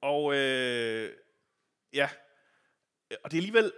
og 0.00 0.34
øh, 0.34 1.16
ja, 1.92 2.10
og 3.24 3.30
det 3.30 3.36
er 3.36 3.40
alligevel, 3.40 3.72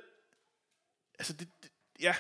altså 1.18 1.32
det, 1.32 1.48
det, 1.62 1.70
ja, 2.00 2.14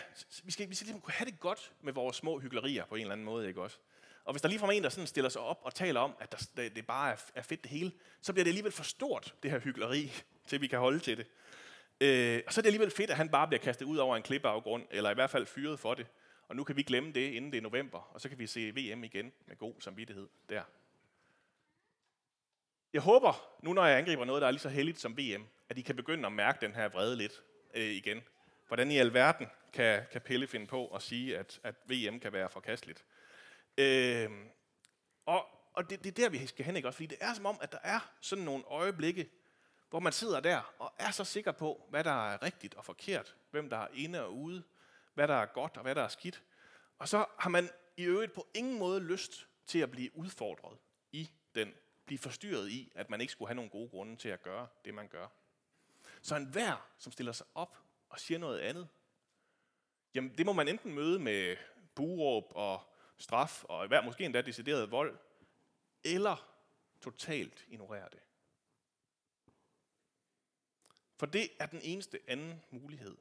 vi 0.44 0.52
skal, 0.52 0.70
vi 0.70 0.74
skal 0.74 0.84
ligesom 0.86 1.00
kunne 1.00 1.12
have 1.12 1.30
det 1.30 1.40
godt 1.40 1.72
med 1.80 1.92
vores 1.92 2.16
små 2.16 2.38
hyggelerier 2.38 2.86
på 2.86 2.94
en 2.94 3.00
eller 3.00 3.12
anden 3.12 3.24
måde, 3.24 3.48
ikke 3.48 3.62
også? 3.62 3.78
Og 4.24 4.32
hvis 4.32 4.42
der 4.42 4.48
lige 4.48 4.58
fra 4.58 4.72
en, 4.72 4.82
der 4.82 4.88
sådan 4.88 5.06
stiller 5.06 5.30
sig 5.30 5.42
op 5.42 5.60
og 5.62 5.74
taler 5.74 6.00
om, 6.00 6.14
at 6.20 6.46
der, 6.56 6.68
det 6.68 6.86
bare 6.86 7.12
er, 7.12 7.16
er 7.34 7.42
fedt 7.42 7.62
det 7.62 7.70
hele, 7.70 7.92
så 8.20 8.32
bliver 8.32 8.44
det 8.44 8.50
alligevel 8.50 8.72
for 8.72 8.84
stort, 8.84 9.34
det 9.42 9.50
her 9.50 9.58
hyggeleri, 9.58 10.12
til 10.48 10.60
vi 10.60 10.66
kan 10.66 10.78
holde 10.78 10.98
til 10.98 11.16
det. 11.16 11.26
Øh, 12.00 12.42
og 12.46 12.52
så 12.52 12.60
er 12.60 12.62
det 12.62 12.68
alligevel 12.68 12.90
fedt, 12.90 13.10
at 13.10 13.16
han 13.16 13.28
bare 13.28 13.48
bliver 13.48 13.60
kastet 13.60 13.86
ud 13.86 13.96
over 13.96 14.16
en 14.16 14.22
klippeafgrund, 14.22 14.86
eller 14.90 15.10
i 15.10 15.14
hvert 15.14 15.30
fald 15.30 15.46
fyret 15.46 15.80
for 15.80 15.94
det. 15.94 16.06
Og 16.48 16.56
nu 16.56 16.64
kan 16.64 16.76
vi 16.76 16.82
glemme 16.82 17.12
det, 17.12 17.30
inden 17.32 17.52
det 17.52 17.58
er 17.58 17.62
november, 17.62 17.98
og 18.14 18.20
så 18.20 18.28
kan 18.28 18.38
vi 18.38 18.46
se 18.46 18.70
VM 18.70 19.04
igen 19.04 19.32
med 19.46 19.56
god 19.56 19.74
samvittighed 19.78 20.28
der. 20.48 20.62
Jeg 22.94 23.02
håber, 23.02 23.58
nu 23.62 23.72
når 23.72 23.86
jeg 23.86 23.98
angriber 23.98 24.24
noget, 24.24 24.42
der 24.42 24.46
er 24.46 24.50
lige 24.50 24.60
så 24.60 24.68
heldigt 24.68 25.00
som 25.00 25.18
VM, 25.18 25.46
at 25.68 25.78
I 25.78 25.82
kan 25.82 25.96
begynde 25.96 26.26
at 26.26 26.32
mærke 26.32 26.66
den 26.66 26.74
her 26.74 26.88
vrede 26.88 27.16
lidt 27.16 27.42
øh, 27.74 27.90
igen. 27.90 28.20
Hvordan 28.66 28.90
i 28.90 28.98
alverden 28.98 29.46
kan, 29.72 30.02
kan 30.12 30.20
Pelle 30.20 30.46
finde 30.46 30.66
på 30.66 30.86
at 30.86 31.02
sige, 31.02 31.38
at, 31.38 31.60
at 31.62 31.74
VM 31.84 32.20
kan 32.20 32.32
være 32.32 32.50
forkasteligt? 32.50 33.04
Øh, 33.78 34.30
og 35.26 35.46
og 35.74 35.90
det, 35.90 36.04
det 36.04 36.18
er 36.18 36.22
der, 36.22 36.28
vi 36.28 36.46
skal 36.46 36.64
hen, 36.64 36.76
ikke 36.76 36.88
også? 36.88 36.96
Fordi 36.96 37.06
det 37.06 37.18
er 37.20 37.34
som 37.34 37.46
om, 37.46 37.58
at 37.60 37.72
der 37.72 37.78
er 37.82 38.12
sådan 38.20 38.44
nogle 38.44 38.64
øjeblikke, 38.64 39.30
hvor 39.90 40.00
man 40.00 40.12
sidder 40.12 40.40
der 40.40 40.74
og 40.78 40.92
er 40.98 41.10
så 41.10 41.24
sikker 41.24 41.52
på, 41.52 41.86
hvad 41.90 42.04
der 42.04 42.30
er 42.30 42.42
rigtigt 42.42 42.74
og 42.74 42.84
forkert, 42.84 43.36
hvem 43.50 43.70
der 43.70 43.76
er 43.76 43.88
inde 43.94 44.24
og 44.24 44.36
ude, 44.36 44.62
hvad 45.14 45.28
der 45.28 45.34
er 45.34 45.46
godt 45.46 45.76
og 45.76 45.82
hvad 45.82 45.94
der 45.94 46.02
er 46.02 46.08
skidt. 46.08 46.42
Og 46.98 47.08
så 47.08 47.24
har 47.38 47.50
man 47.50 47.68
i 47.96 48.04
øvrigt 48.04 48.32
på 48.32 48.46
ingen 48.54 48.78
måde 48.78 49.00
lyst 49.00 49.46
til 49.66 49.78
at 49.78 49.90
blive 49.90 50.16
udfordret 50.16 50.78
i 51.12 51.30
den, 51.54 51.74
blive 52.06 52.18
forstyrret 52.18 52.68
i, 52.68 52.92
at 52.94 53.10
man 53.10 53.20
ikke 53.20 53.32
skulle 53.32 53.48
have 53.48 53.54
nogen 53.56 53.70
gode 53.70 53.88
grunde 53.88 54.16
til 54.16 54.28
at 54.28 54.42
gøre 54.42 54.68
det, 54.84 54.94
man 54.94 55.08
gør. 55.08 55.28
Så 56.22 56.36
enhver, 56.36 56.90
som 56.98 57.12
stiller 57.12 57.32
sig 57.32 57.46
op 57.54 57.78
og 58.08 58.20
siger 58.20 58.38
noget 58.38 58.60
andet, 58.60 58.88
jamen 60.14 60.38
det 60.38 60.46
må 60.46 60.52
man 60.52 60.68
enten 60.68 60.94
møde 60.94 61.18
med 61.18 61.56
buråb 61.94 62.44
og 62.50 62.94
straf, 63.18 63.64
og 63.64 63.88
hver 63.88 64.02
måske 64.02 64.24
endda 64.24 64.42
decideret 64.42 64.90
vold, 64.90 65.18
eller 66.04 66.48
totalt 67.00 67.64
ignorere 67.68 68.08
det. 68.12 68.20
For 71.16 71.26
det 71.26 71.50
er 71.58 71.66
den 71.66 71.80
eneste 71.82 72.20
anden 72.26 72.62
mulighed. 72.70 73.16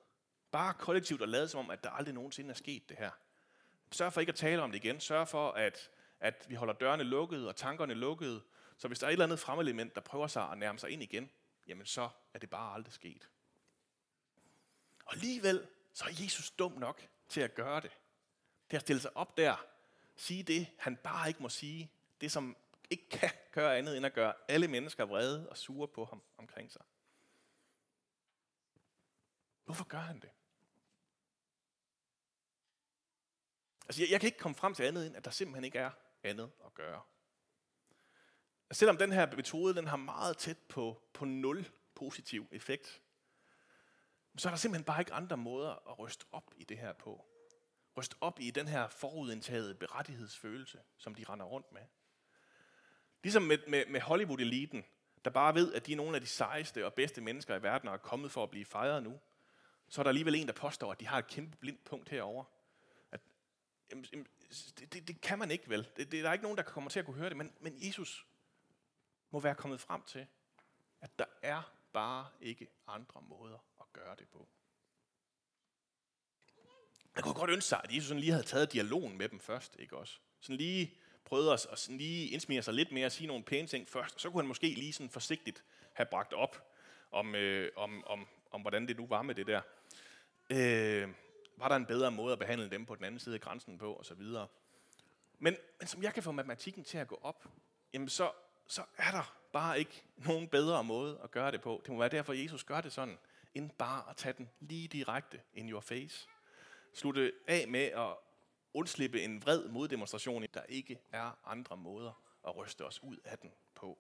Bare 0.52 0.74
kollektivt 0.74 1.22
at 1.22 1.30
lade 1.30 1.48
som 1.48 1.60
om, 1.60 1.70
at 1.70 1.84
der 1.84 1.90
aldrig 1.90 2.14
nogensinde 2.14 2.50
er 2.50 2.56
sket 2.56 2.90
det 2.90 2.98
her. 2.98 3.12
Sørg 3.92 4.14
for 4.14 4.22
ikke 4.22 4.32
at 4.32 4.36
tale 4.36 4.62
om 4.62 4.72
det 4.72 4.86
igen. 4.86 5.00
Sørg 5.00 5.28
for, 5.28 5.52
at, 5.52 5.90
at 6.20 6.46
vi 6.50 6.56
holder 6.56 6.74
dørene 6.74 7.04
lukkede 7.04 7.48
og 7.48 7.56
tankerne 7.56 7.94
lukkede. 7.94 8.42
Så 8.78 8.88
hvis 8.88 9.00
der 9.00 9.06
er 9.08 9.10
et 9.10 9.14
eller 9.14 9.26
andet 9.26 9.40
fremmelement, 9.40 9.96
der 9.96 10.02
prøver 10.02 10.28
sig 10.28 10.52
at 10.52 10.58
nærme 10.58 10.80
sig 10.80 10.90
ind 10.90 11.04
igen, 11.04 11.32
jamen 11.68 11.86
så 11.86 12.10
er 12.34 12.40
det 12.40 12.50
bare 12.50 12.74
aldrig 12.74 12.94
sket. 12.94 13.30
Og 15.06 15.14
alligevel, 15.14 15.68
så 15.94 16.06
er 16.06 16.24
Jesus 16.24 16.52
dum 16.52 16.72
nok 16.72 17.08
til 17.30 17.42
at 17.42 17.56
gøre 17.56 17.82
det. 17.82 17.92
Til 18.70 18.76
at 18.76 18.82
stille 18.82 19.02
sig 19.02 19.18
op 19.18 19.38
der, 19.38 19.66
sige 20.16 20.44
det, 20.44 20.68
han 20.78 20.98
bare 20.98 21.28
ikke 21.28 21.42
må 21.42 21.50
sige. 21.50 21.92
Det, 22.22 22.32
som 22.32 22.58
ikke 22.90 23.10
kan 23.10 23.30
gøre 23.52 23.78
andet 23.78 23.98
end 23.98 24.06
at 24.06 24.14
gøre 24.14 24.34
alle 24.48 24.68
mennesker 24.68 25.06
vrede 25.06 25.50
og 25.50 25.58
sure 25.58 25.88
på 25.88 26.06
ham 26.06 26.22
omkring 26.38 26.72
sig. 26.72 26.82
Hvorfor 29.66 29.84
gør 29.84 29.98
han 29.98 30.20
det? 30.20 30.30
Altså, 33.86 34.02
jeg, 34.02 34.12
jeg 34.12 34.20
kan 34.20 34.28
ikke 34.28 34.38
komme 34.38 34.56
frem 34.56 34.74
til 34.74 34.84
andet 34.84 35.08
end, 35.08 35.16
at 35.16 35.26
der 35.26 35.32
simpelthen 35.32 35.64
ikke 35.64 35.80
er 35.80 35.92
andet 36.24 36.52
at 36.66 36.74
gøre. 36.74 37.02
Og 38.74 38.78
selvom 38.78 38.98
den 38.98 39.12
her 39.12 39.36
metode 39.36 39.76
den 39.76 39.88
har 39.88 39.98
meget 39.98 40.38
tæt 40.38 40.58
på, 40.58 41.02
på 41.14 41.26
nul 41.26 41.66
positiv 41.96 42.48
effekt, 42.52 43.02
så 44.38 44.48
er 44.48 44.52
der 44.52 44.58
simpelthen 44.58 44.86
bare 44.86 45.02
ikke 45.02 45.14
andre 45.14 45.38
måder 45.38 45.90
at 45.92 46.00
ryste 46.00 46.26
op 46.32 46.54
i 46.58 46.64
det 46.64 46.78
her 46.78 46.94
på. 46.94 47.26
Ryste 47.98 48.16
op 48.22 48.40
i 48.40 48.52
den 48.52 48.68
her 48.68 48.88
forudindtagede 48.88 49.76
berettighedsfølelse, 49.76 50.80
som 50.98 51.16
de 51.16 51.24
render 51.30 51.46
rundt 51.46 51.72
med. 51.72 51.82
Ligesom 53.24 53.44
med, 53.44 53.58
med, 53.68 53.86
med 53.86 54.02
Hollywood-eliten, 54.02 54.84
der 55.26 55.32
bare 55.32 55.56
ved, 55.56 55.74
at 55.74 55.86
de 55.86 55.92
er 55.92 55.98
nogle 55.98 56.16
af 56.16 56.22
de 56.22 56.28
sejeste 56.28 56.86
og 56.86 56.94
bedste 56.94 57.22
mennesker 57.22 57.56
i 57.56 57.64
verden 57.64 57.88
og 57.90 57.94
er 57.94 58.00
kommet 58.00 58.32
for 58.32 58.44
at 58.44 58.50
blive 58.50 58.66
fejret 58.66 59.04
nu, 59.04 59.20
så 59.90 60.02
er 60.02 60.04
der 60.04 60.10
alligevel 60.10 60.36
en, 60.36 60.48
der 60.48 60.54
påstår, 60.54 60.92
at 60.92 61.00
de 61.00 61.08
har 61.08 61.18
et 61.18 61.28
kæmpe 61.28 61.58
blindt 61.58 61.84
punkt 61.84 62.10
herover. 62.10 62.44
At, 63.12 63.22
jamen, 63.92 64.06
det, 64.80 64.94
det, 64.94 65.08
det 65.08 65.22
kan 65.22 65.40
man 65.40 65.52
ikke 65.52 65.70
vel. 65.70 65.88
Det, 65.98 66.12
det, 66.12 66.24
der 66.24 66.30
er 66.30 66.34
ikke 66.34 66.44
nogen, 66.44 66.58
der 66.58 66.64
kommer 66.64 66.90
til 66.90 67.00
at 67.00 67.06
kunne 67.06 67.18
høre 67.18 67.30
det, 67.30 67.38
men, 67.38 67.54
men 67.60 67.88
Jesus 67.88 68.28
må 69.34 69.40
være 69.40 69.56
kommet 69.56 69.80
frem 69.80 70.04
til, 70.04 70.28
at 71.02 71.20
der 71.20 71.26
er 71.42 71.74
bare 71.94 72.28
ikke 72.42 72.68
andre 72.88 73.22
måder 73.22 73.58
at 73.80 73.86
gøre 73.94 74.16
det 74.16 74.28
på. 74.28 74.48
Jeg 77.16 77.24
kunne 77.24 77.34
godt 77.34 77.50
ønske 77.50 77.70
sig, 77.70 77.82
at 77.84 77.96
Jesus 77.96 78.08
sådan 78.08 78.20
lige 78.20 78.32
havde 78.32 78.46
taget 78.46 78.74
dialogen 78.74 79.18
med 79.18 79.30
dem 79.30 79.40
først, 79.40 79.76
ikke 79.80 79.98
også? 79.98 80.20
Sådan 80.40 80.58
lige 80.58 80.94
prøvet 81.26 81.52
os 81.52 81.66
at 81.66 81.80
sådan 81.80 81.98
lige 81.98 82.28
indsmire 82.30 82.62
sig 82.62 82.74
lidt 82.74 82.92
mere 82.92 83.06
og 83.06 83.12
sige 83.12 83.28
nogle 83.28 83.44
pæne 83.44 83.68
ting 83.68 83.90
først, 83.90 84.22
så 84.22 84.30
kunne 84.30 84.42
han 84.42 84.48
måske 84.48 84.68
lige 84.68 84.94
sådan 84.94 85.10
forsigtigt 85.10 85.64
have 85.94 86.06
bragt 86.06 86.34
op 86.34 86.68
om, 87.12 87.36
øh, 87.36 87.72
om, 87.76 88.04
om, 88.06 88.28
om 88.52 88.62
hvordan 88.62 88.88
det 88.88 88.98
nu 88.98 89.08
var 89.08 89.22
med 89.22 89.36
det 89.36 89.48
der. 89.48 89.62
Øh, 90.50 91.14
var 91.58 91.68
der 91.68 91.76
en 91.76 91.86
bedre 91.86 92.12
måde 92.12 92.34
at 92.34 92.40
behandle 92.40 92.70
dem 92.70 92.86
på 92.86 92.96
den 92.96 93.06
anden 93.06 93.20
side 93.20 93.36
af 93.36 93.42
grænsen 93.42 93.78
på, 93.78 93.94
og 93.94 94.06
så 94.06 94.14
videre. 94.14 94.48
Men, 95.40 95.58
men 95.80 95.88
som 95.88 96.04
jeg 96.04 96.14
kan 96.14 96.24
få 96.24 96.32
matematikken 96.32 96.84
til 96.84 96.98
at 96.98 97.08
gå 97.08 97.20
op, 97.22 97.48
jamen 97.94 98.10
så, 98.10 98.32
så 98.68 98.84
er 98.98 99.12
der 99.12 99.36
bare 99.54 99.80
ikke 99.80 100.04
nogen 100.18 100.48
bedre 100.48 100.84
måde 100.84 101.20
at 101.24 101.32
gøre 101.32 101.52
det 101.52 101.62
på. 101.62 101.82
Det 101.86 101.94
må 101.94 102.00
være 102.00 102.10
derfor, 102.10 102.34
Jesus 102.34 102.64
gør 102.64 102.82
det 102.82 102.94
sådan, 102.94 103.18
end 103.54 103.72
bare 103.72 104.10
at 104.10 104.18
tage 104.18 104.34
den 104.38 104.50
lige 104.60 104.88
direkte 104.88 105.42
in 105.54 105.70
your 105.70 105.82
face. 105.82 106.28
Slutte 106.94 107.32
af 107.48 107.68
med 107.68 107.86
at 107.86 108.16
undslippe 108.74 109.22
en 109.22 109.42
vred 109.42 109.68
moddemonstration, 109.68 110.46
der 110.54 110.64
ikke 110.64 111.02
er 111.12 111.40
andre 111.46 111.78
måder 111.78 112.22
at 112.48 112.56
ryste 112.58 112.86
os 112.86 113.04
ud 113.04 113.18
af 113.26 113.38
den 113.38 113.52
på. 113.76 113.98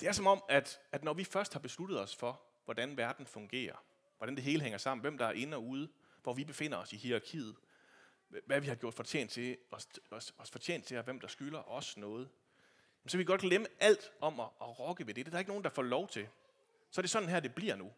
Det 0.00 0.08
er 0.08 0.12
som 0.12 0.26
om, 0.26 0.44
at, 0.48 0.80
at 0.92 1.04
når 1.04 1.14
vi 1.14 1.24
først 1.24 1.52
har 1.52 1.60
besluttet 1.60 2.00
os 2.00 2.16
for, 2.16 2.42
hvordan 2.64 2.96
verden 2.96 3.26
fungerer, 3.26 3.84
hvordan 4.16 4.36
det 4.36 4.44
hele 4.44 4.62
hænger 4.62 4.78
sammen, 4.78 5.00
hvem 5.00 5.18
der 5.18 5.26
er 5.26 5.32
inde 5.32 5.56
og 5.56 5.64
ude, 5.64 5.88
hvor 6.22 6.32
vi 6.32 6.44
befinder 6.44 6.78
os 6.78 6.92
i 6.92 6.96
hierarkiet, 6.96 7.56
hvad 8.46 8.60
vi 8.60 8.66
har 8.66 8.74
gjort 8.74 8.94
fortjent 8.94 9.30
til, 9.30 9.56
os, 9.70 9.88
os, 10.10 10.34
os 10.38 10.50
fortjent 10.50 10.84
til, 10.84 10.98
og 10.98 11.04
hvem 11.04 11.20
der 11.20 11.28
skylder 11.28 11.70
os 11.70 11.96
noget, 11.96 12.28
så 13.06 13.16
vi 13.16 13.22
kan 13.24 13.32
godt 13.32 13.40
glemme 13.40 13.66
alt 13.80 14.12
om 14.20 14.40
at, 14.40 14.46
at 14.60 14.78
rokke 14.78 15.06
ved 15.06 15.14
det. 15.14 15.26
Det 15.26 15.30
er 15.30 15.34
der 15.34 15.38
ikke 15.38 15.50
nogen, 15.50 15.64
der 15.64 15.70
får 15.70 15.82
lov 15.82 16.08
til. 16.08 16.28
Så 16.90 17.00
er 17.00 17.02
det 17.02 17.10
sådan 17.10 17.28
her, 17.28 17.40
det 17.40 17.54
bliver 17.54 17.76
nu. 17.76 17.92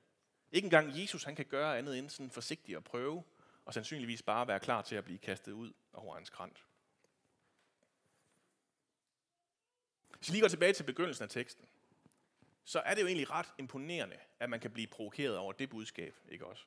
Ikke 0.53 0.67
engang 0.67 1.03
Jesus 1.03 1.25
han 1.25 1.37
kan 1.37 1.45
gøre 1.45 1.79
andet 1.79 1.99
end 1.99 2.11
sådan 2.11 2.31
forsigtigt 2.31 2.77
at 2.77 2.85
prøve, 2.85 3.25
og 3.65 3.75
sandsynligvis 3.75 4.23
bare 4.23 4.49
være 4.49 4.61
klar 4.61 4.83
til 4.83 4.97
at 4.97 5.05
blive 5.05 5.19
kastet 5.19 5.53
ud 5.53 5.73
over 5.93 6.15
hans 6.15 6.31
krant. 6.31 6.65
Hvis 10.19 10.29
vi 10.29 10.33
lige 10.33 10.41
går 10.41 10.49
tilbage 10.49 10.73
til 10.73 10.85
begyndelsen 10.85 11.23
af 11.23 11.29
teksten, 11.29 11.69
så 12.65 12.81
er 12.81 12.95
det 12.95 13.03
jo 13.03 13.07
egentlig 13.07 13.31
ret 13.31 13.55
imponerende, 13.59 14.17
at 14.41 14.51
man 14.51 14.61
kan 14.61 14.71
blive 14.71 14.87
provokeret 14.87 15.37
over 15.37 15.53
det 15.53 15.71
budskab, 15.71 16.15
ikke 16.29 16.47
også? 16.47 16.65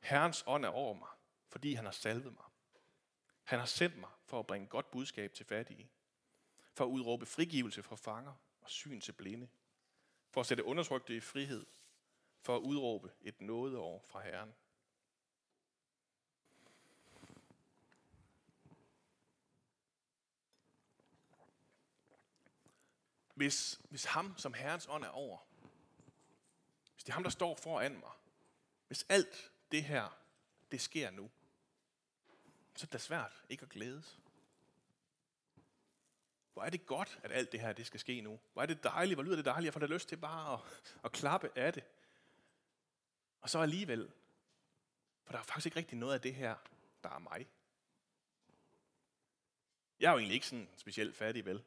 Herrens 0.00 0.44
ånd 0.46 0.64
er 0.64 0.68
over 0.68 0.94
mig, 0.94 1.08
fordi 1.48 1.74
han 1.74 1.84
har 1.84 1.92
salvet 1.92 2.32
mig. 2.32 2.44
Han 3.48 3.58
har 3.58 3.66
sendt 3.66 3.96
mig 3.96 4.10
for 4.24 4.38
at 4.38 4.46
bringe 4.46 4.66
godt 4.66 4.90
budskab 4.90 5.32
til 5.32 5.46
fattige, 5.46 5.90
for 6.72 6.84
at 6.84 6.88
udråbe 6.88 7.26
frigivelse 7.26 7.82
for 7.82 7.96
fanger 7.96 8.32
og 8.60 8.70
syn 8.70 9.00
til 9.00 9.12
blinde, 9.12 9.48
for 10.30 10.40
at 10.40 10.46
sætte 10.46 10.64
undertrykte 10.64 11.16
i 11.16 11.20
frihed, 11.20 11.66
for 12.40 12.56
at 12.56 12.60
udråbe 12.60 13.10
et 13.22 13.40
nådeår 13.40 14.04
fra 14.08 14.20
Herren. 14.20 14.54
hvis, 23.34 23.80
hvis 23.90 24.04
ham, 24.04 24.38
som 24.38 24.54
Herrens 24.54 24.86
ånd 24.90 25.04
er 25.04 25.08
over, 25.08 25.38
hvis 26.94 27.04
det 27.04 27.08
er 27.08 27.14
ham, 27.14 27.22
der 27.22 27.30
står 27.30 27.54
foran 27.54 27.92
mig, 27.92 28.12
hvis 28.86 29.06
alt 29.08 29.52
det 29.72 29.84
her, 29.84 30.18
det 30.70 30.80
sker 30.80 31.10
nu, 31.10 31.30
så 32.78 32.86
er 32.86 32.90
det 32.92 33.00
svært 33.00 33.42
ikke 33.48 33.62
at 33.62 33.68
glædes. 33.68 34.18
Hvor 36.52 36.62
er 36.62 36.70
det 36.70 36.86
godt, 36.86 37.18
at 37.22 37.32
alt 37.32 37.52
det 37.52 37.60
her 37.60 37.72
det 37.72 37.86
skal 37.86 38.00
ske 38.00 38.20
nu. 38.20 38.40
Hvor 38.52 38.62
er 38.62 38.66
det 38.66 38.84
dejligt, 38.84 39.16
hvor 39.16 39.22
lyder 39.22 39.36
det 39.36 39.44
dejligt, 39.44 39.64
jeg 39.64 39.72
får 39.72 39.80
da 39.80 39.86
lyst 39.86 40.08
til 40.08 40.16
bare 40.16 40.54
at, 40.54 40.60
at 41.04 41.12
klappe 41.12 41.50
af 41.56 41.72
det. 41.72 41.84
Og 43.40 43.50
så 43.50 43.58
alligevel, 43.58 44.10
for 45.24 45.32
der 45.32 45.38
er 45.38 45.42
faktisk 45.42 45.66
ikke 45.66 45.76
rigtig 45.76 45.98
noget 45.98 46.14
af 46.14 46.20
det 46.20 46.34
her, 46.34 46.54
der 47.02 47.10
er 47.10 47.18
mig. 47.18 47.46
Jeg 50.00 50.08
er 50.08 50.12
jo 50.12 50.18
egentlig 50.18 50.34
ikke 50.34 50.46
sådan 50.46 50.68
specielt 50.76 51.16
fattig, 51.16 51.44
vel? 51.44 51.62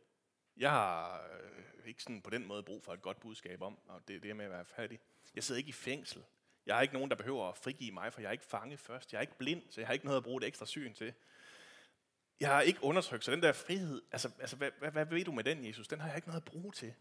Jeg 0.57 0.71
har 0.71 1.27
øh, 1.27 1.87
ikke 1.87 2.03
sådan 2.03 2.21
på 2.21 2.29
den 2.29 2.45
måde 2.45 2.63
brug 2.63 2.83
for 2.83 2.93
et 2.93 3.01
godt 3.01 3.19
budskab 3.19 3.61
om, 3.61 3.79
og 3.87 4.07
det 4.07 4.23
det 4.23 4.35
med 4.35 4.45
at 4.45 4.51
være 4.51 4.65
fattig. 4.65 4.99
Jeg 5.35 5.43
sidder 5.43 5.59
ikke 5.59 5.69
i 5.69 5.73
fængsel. 5.73 6.23
Jeg 6.65 6.75
har 6.75 6.81
ikke 6.81 6.93
nogen, 6.93 7.09
der 7.09 7.15
behøver 7.15 7.49
at 7.49 7.57
frigive 7.57 7.91
mig, 7.91 8.13
for 8.13 8.21
jeg 8.21 8.27
er 8.27 8.31
ikke 8.31 8.45
fanget 8.45 8.79
først. 8.79 9.13
Jeg 9.13 9.17
er 9.17 9.21
ikke 9.21 9.37
blind, 9.37 9.63
så 9.69 9.81
jeg 9.81 9.87
har 9.87 9.93
ikke 9.93 10.05
noget 10.05 10.17
at 10.17 10.23
bruge 10.23 10.43
et 10.43 10.47
ekstra 10.47 10.65
syn 10.65 10.93
til. 10.93 11.13
Jeg 12.39 12.49
har 12.49 12.61
ikke 12.61 12.83
undertrykt, 12.83 13.25
så 13.25 13.31
den 13.31 13.43
der 13.43 13.51
frihed, 13.51 14.01
altså, 14.11 14.31
altså 14.39 14.55
hvad, 14.55 14.71
hvad, 14.79 14.91
hvad 14.91 15.05
ved 15.05 15.25
du 15.25 15.31
med 15.31 15.43
den, 15.43 15.65
Jesus? 15.65 15.87
Den 15.87 15.99
har 15.99 16.07
jeg 16.07 16.15
ikke 16.15 16.27
noget 16.27 16.41
at 16.41 16.45
bruge 16.45 16.71
til. 16.71 16.93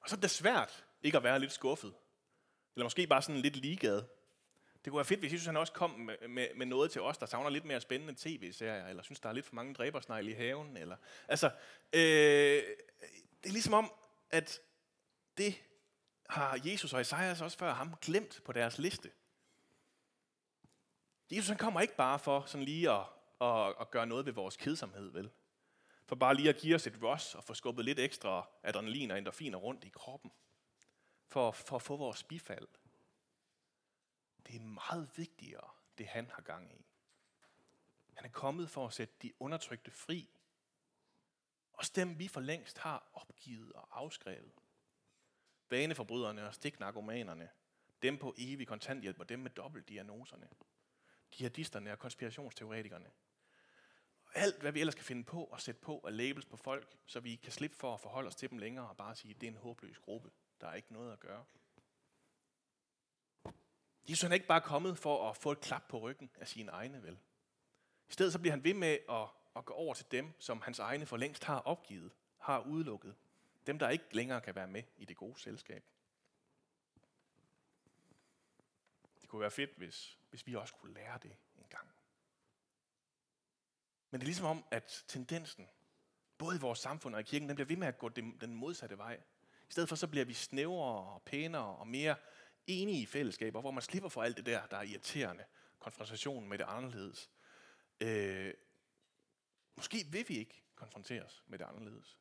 Og 0.00 0.08
så 0.08 0.16
er 0.16 0.20
det 0.20 0.30
svært 0.30 0.84
ikke 1.02 1.16
at 1.16 1.24
være 1.24 1.40
lidt 1.40 1.52
skuffet. 1.52 1.94
Eller 2.74 2.84
måske 2.84 3.06
bare 3.06 3.22
sådan 3.22 3.40
lidt 3.40 3.56
ligeglad. 3.56 4.02
Det 4.84 4.90
kunne 4.90 4.98
være 4.98 5.04
fedt, 5.04 5.20
hvis 5.20 5.32
Jesus 5.32 5.46
han 5.46 5.56
også 5.56 5.72
kom 5.72 5.90
med, 5.90 6.28
med, 6.28 6.48
med 6.56 6.66
noget 6.66 6.90
til 6.90 7.00
os, 7.00 7.18
der 7.18 7.26
savner 7.26 7.50
lidt 7.50 7.64
mere 7.64 7.80
spændende 7.80 8.14
tv-serier, 8.16 8.86
eller 8.86 9.02
synes, 9.02 9.20
der 9.20 9.28
er 9.28 9.32
lidt 9.32 9.46
for 9.46 9.54
mange 9.54 9.74
dræbersnegle 9.74 10.30
i 10.30 10.34
haven. 10.34 10.76
Eller, 10.76 10.96
altså, 11.28 11.50
øh, 11.92 12.62
det 13.42 13.46
er 13.46 13.52
ligesom 13.52 13.74
om, 13.74 13.92
at 14.30 14.60
det 15.38 15.54
har 16.28 16.60
Jesus 16.64 16.92
og 16.92 17.00
Isaias 17.00 17.40
også 17.40 17.58
før 17.58 17.72
ham 17.72 17.94
glemt 18.00 18.40
på 18.44 18.52
deres 18.52 18.78
liste. 18.78 19.10
Jesus 21.30 21.48
han 21.48 21.58
kommer 21.58 21.80
ikke 21.80 21.96
bare 21.96 22.18
for 22.18 22.44
sådan 22.46 22.64
lige 22.64 22.90
at, 22.90 23.06
at, 23.40 23.74
at 23.80 23.90
gøre 23.90 24.06
noget 24.06 24.26
ved 24.26 24.32
vores 24.32 24.56
kedsomhed, 24.56 25.10
vel? 25.10 25.30
For 26.06 26.16
bare 26.16 26.34
lige 26.34 26.48
at 26.48 26.56
give 26.56 26.74
os 26.74 26.86
et 26.86 27.02
rush 27.02 27.36
og 27.36 27.44
få 27.44 27.54
skubbet 27.54 27.84
lidt 27.84 27.98
ekstra 27.98 28.48
adrenalin 28.62 29.10
og 29.10 29.18
endorfiner 29.18 29.58
rundt 29.58 29.84
i 29.84 29.88
kroppen. 29.88 30.32
for, 31.28 31.50
for 31.50 31.76
at 31.76 31.82
få 31.82 31.96
vores 31.96 32.22
bifald. 32.22 32.68
Det 34.46 34.56
er 34.56 34.60
meget 34.60 35.10
vigtigere, 35.16 35.70
det 35.98 36.06
han 36.06 36.30
har 36.30 36.42
gang 36.42 36.72
i. 36.72 36.86
Han 38.14 38.24
er 38.24 38.28
kommet 38.28 38.70
for 38.70 38.86
at 38.86 38.92
sætte 38.92 39.14
de 39.22 39.32
undertrykte 39.40 39.90
fri. 39.90 40.28
Også 41.72 41.92
dem, 41.94 42.18
vi 42.18 42.28
for 42.28 42.40
længst 42.40 42.78
har 42.78 43.10
opgivet 43.12 43.72
og 43.72 44.00
afskrevet. 44.00 44.52
Vaneforbryderne 45.70 46.46
og 46.46 46.54
stiknarkomanerne. 46.54 47.48
Dem 48.02 48.18
på 48.18 48.34
evig 48.38 48.66
kontanthjælp 48.66 49.20
og 49.20 49.28
dem 49.28 49.38
med 49.38 49.50
dobbeltdiagnoserne. 49.50 50.48
Jihadisterne 51.40 51.92
og 51.92 51.98
konspirationsteoretikerne. 51.98 53.10
Alt, 54.34 54.60
hvad 54.60 54.72
vi 54.72 54.80
ellers 54.80 54.94
kan 54.94 55.04
finde 55.04 55.24
på 55.24 55.44
og 55.44 55.60
sætte 55.60 55.80
på 55.80 55.98
og 55.98 56.12
labels 56.12 56.46
på 56.46 56.56
folk, 56.56 56.96
så 57.06 57.20
vi 57.20 57.36
kan 57.36 57.52
slippe 57.52 57.76
for 57.76 57.94
at 57.94 58.00
forholde 58.00 58.28
os 58.28 58.36
til 58.36 58.50
dem 58.50 58.58
længere 58.58 58.88
og 58.88 58.96
bare 58.96 59.14
sige, 59.14 59.34
at 59.34 59.40
det 59.40 59.46
er 59.46 59.50
en 59.50 59.56
håbløs 59.56 59.98
gruppe. 59.98 60.30
Der 60.60 60.68
er 60.68 60.74
ikke 60.74 60.92
noget 60.92 61.12
at 61.12 61.20
gøre. 61.20 61.44
Jesus 64.08 64.24
er 64.24 64.34
ikke 64.34 64.46
bare 64.46 64.60
kommet 64.60 64.98
for 64.98 65.30
at 65.30 65.36
få 65.36 65.52
et 65.52 65.60
klap 65.60 65.82
på 65.88 65.98
ryggen 65.98 66.30
af 66.40 66.48
sine 66.48 66.72
egne, 66.72 67.02
vel? 67.02 67.18
I 68.08 68.12
stedet 68.12 68.32
så 68.32 68.38
bliver 68.38 68.52
han 68.52 68.64
ved 68.64 68.74
med 68.74 68.98
at, 69.08 69.28
at 69.56 69.64
gå 69.64 69.74
over 69.74 69.94
til 69.94 70.06
dem, 70.10 70.32
som 70.38 70.60
hans 70.60 70.78
egne 70.78 71.06
for 71.06 71.16
længst 71.16 71.44
har 71.44 71.58
opgivet, 71.60 72.12
har 72.38 72.60
udelukket. 72.60 73.14
Dem, 73.68 73.78
der 73.78 73.88
ikke 73.88 74.04
længere 74.10 74.40
kan 74.40 74.54
være 74.54 74.66
med 74.66 74.82
i 74.96 75.04
det 75.04 75.16
gode 75.16 75.40
selskab. 75.40 75.84
Det 79.20 79.28
kunne 79.28 79.40
være 79.40 79.50
fedt, 79.50 79.70
hvis, 79.76 80.18
hvis 80.30 80.46
vi 80.46 80.54
også 80.54 80.74
kunne 80.74 80.94
lære 80.94 81.18
det 81.22 81.36
en 81.56 81.66
gang. 81.68 81.88
Men 84.10 84.20
det 84.20 84.24
er 84.24 84.26
ligesom 84.26 84.46
om, 84.46 84.64
at 84.70 85.04
tendensen, 85.08 85.68
både 86.38 86.56
i 86.56 86.60
vores 86.60 86.78
samfund 86.78 87.14
og 87.14 87.20
i 87.20 87.24
kirken, 87.24 87.48
den 87.48 87.56
bliver 87.56 87.68
ved 87.68 87.76
med 87.76 87.88
at 87.88 87.98
gå 87.98 88.08
den 88.08 88.54
modsatte 88.54 88.98
vej. 88.98 89.20
I 89.68 89.72
stedet 89.72 89.88
for 89.88 89.96
så 89.96 90.06
bliver 90.06 90.24
vi 90.24 90.34
snævrere 90.34 91.14
og 91.14 91.22
pænere 91.22 91.76
og 91.76 91.88
mere 91.88 92.16
enige 92.66 93.02
i 93.02 93.06
fællesskaber, 93.06 93.60
hvor 93.60 93.70
man 93.70 93.82
slipper 93.82 94.08
for 94.08 94.22
alt 94.22 94.36
det 94.36 94.46
der, 94.46 94.66
der 94.66 94.76
er 94.76 94.82
irriterende. 94.82 95.44
Konfrontation 95.78 96.48
med 96.48 96.58
det 96.58 96.64
anderledes. 96.64 97.30
Øh, 98.00 98.54
måske 99.76 100.06
vil 100.06 100.28
vi 100.28 100.38
ikke 100.38 100.64
konfronteres 100.74 101.44
med 101.46 101.58
det 101.58 101.64
anderledes. 101.64 102.18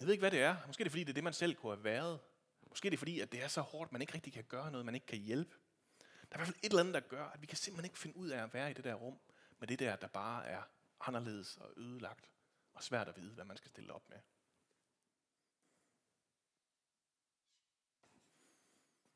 Jeg 0.00 0.06
ved 0.06 0.12
ikke, 0.12 0.22
hvad 0.22 0.30
det 0.30 0.42
er. 0.42 0.56
Måske 0.66 0.80
er 0.80 0.84
det, 0.84 0.92
fordi 0.92 1.04
det 1.04 1.10
er 1.10 1.14
det, 1.14 1.24
man 1.24 1.32
selv 1.32 1.54
kunne 1.54 1.72
have 1.72 1.84
været. 1.84 2.20
Måske 2.68 2.88
er 2.88 2.90
det, 2.90 2.98
fordi 2.98 3.20
at 3.20 3.32
det 3.32 3.42
er 3.42 3.48
så 3.48 3.60
hårdt, 3.60 3.92
man 3.92 4.00
ikke 4.00 4.14
rigtig 4.14 4.32
kan 4.32 4.44
gøre 4.44 4.70
noget, 4.70 4.84
man 4.84 4.94
ikke 4.94 5.06
kan 5.06 5.18
hjælpe. 5.18 5.56
Der 5.98 6.06
er 6.30 6.36
i 6.36 6.38
hvert 6.38 6.46
fald 6.46 6.58
et 6.62 6.68
eller 6.68 6.80
andet, 6.80 6.94
der 6.94 7.00
gør, 7.00 7.24
at 7.24 7.40
vi 7.40 7.46
kan 7.46 7.58
simpelthen 7.58 7.84
ikke 7.84 7.98
finde 7.98 8.16
ud 8.16 8.28
af 8.28 8.42
at 8.42 8.54
være 8.54 8.70
i 8.70 8.74
det 8.74 8.84
der 8.84 8.94
rum, 8.94 9.18
med 9.58 9.68
det 9.68 9.78
der, 9.78 9.96
der 9.96 10.08
bare 10.08 10.46
er 10.46 10.62
anderledes 11.00 11.56
og 11.56 11.72
ødelagt, 11.76 12.30
og 12.74 12.82
svært 12.82 13.08
at 13.08 13.16
vide, 13.16 13.34
hvad 13.34 13.44
man 13.44 13.56
skal 13.56 13.70
stille 13.70 13.92
op 13.92 14.08
med. 14.08 14.18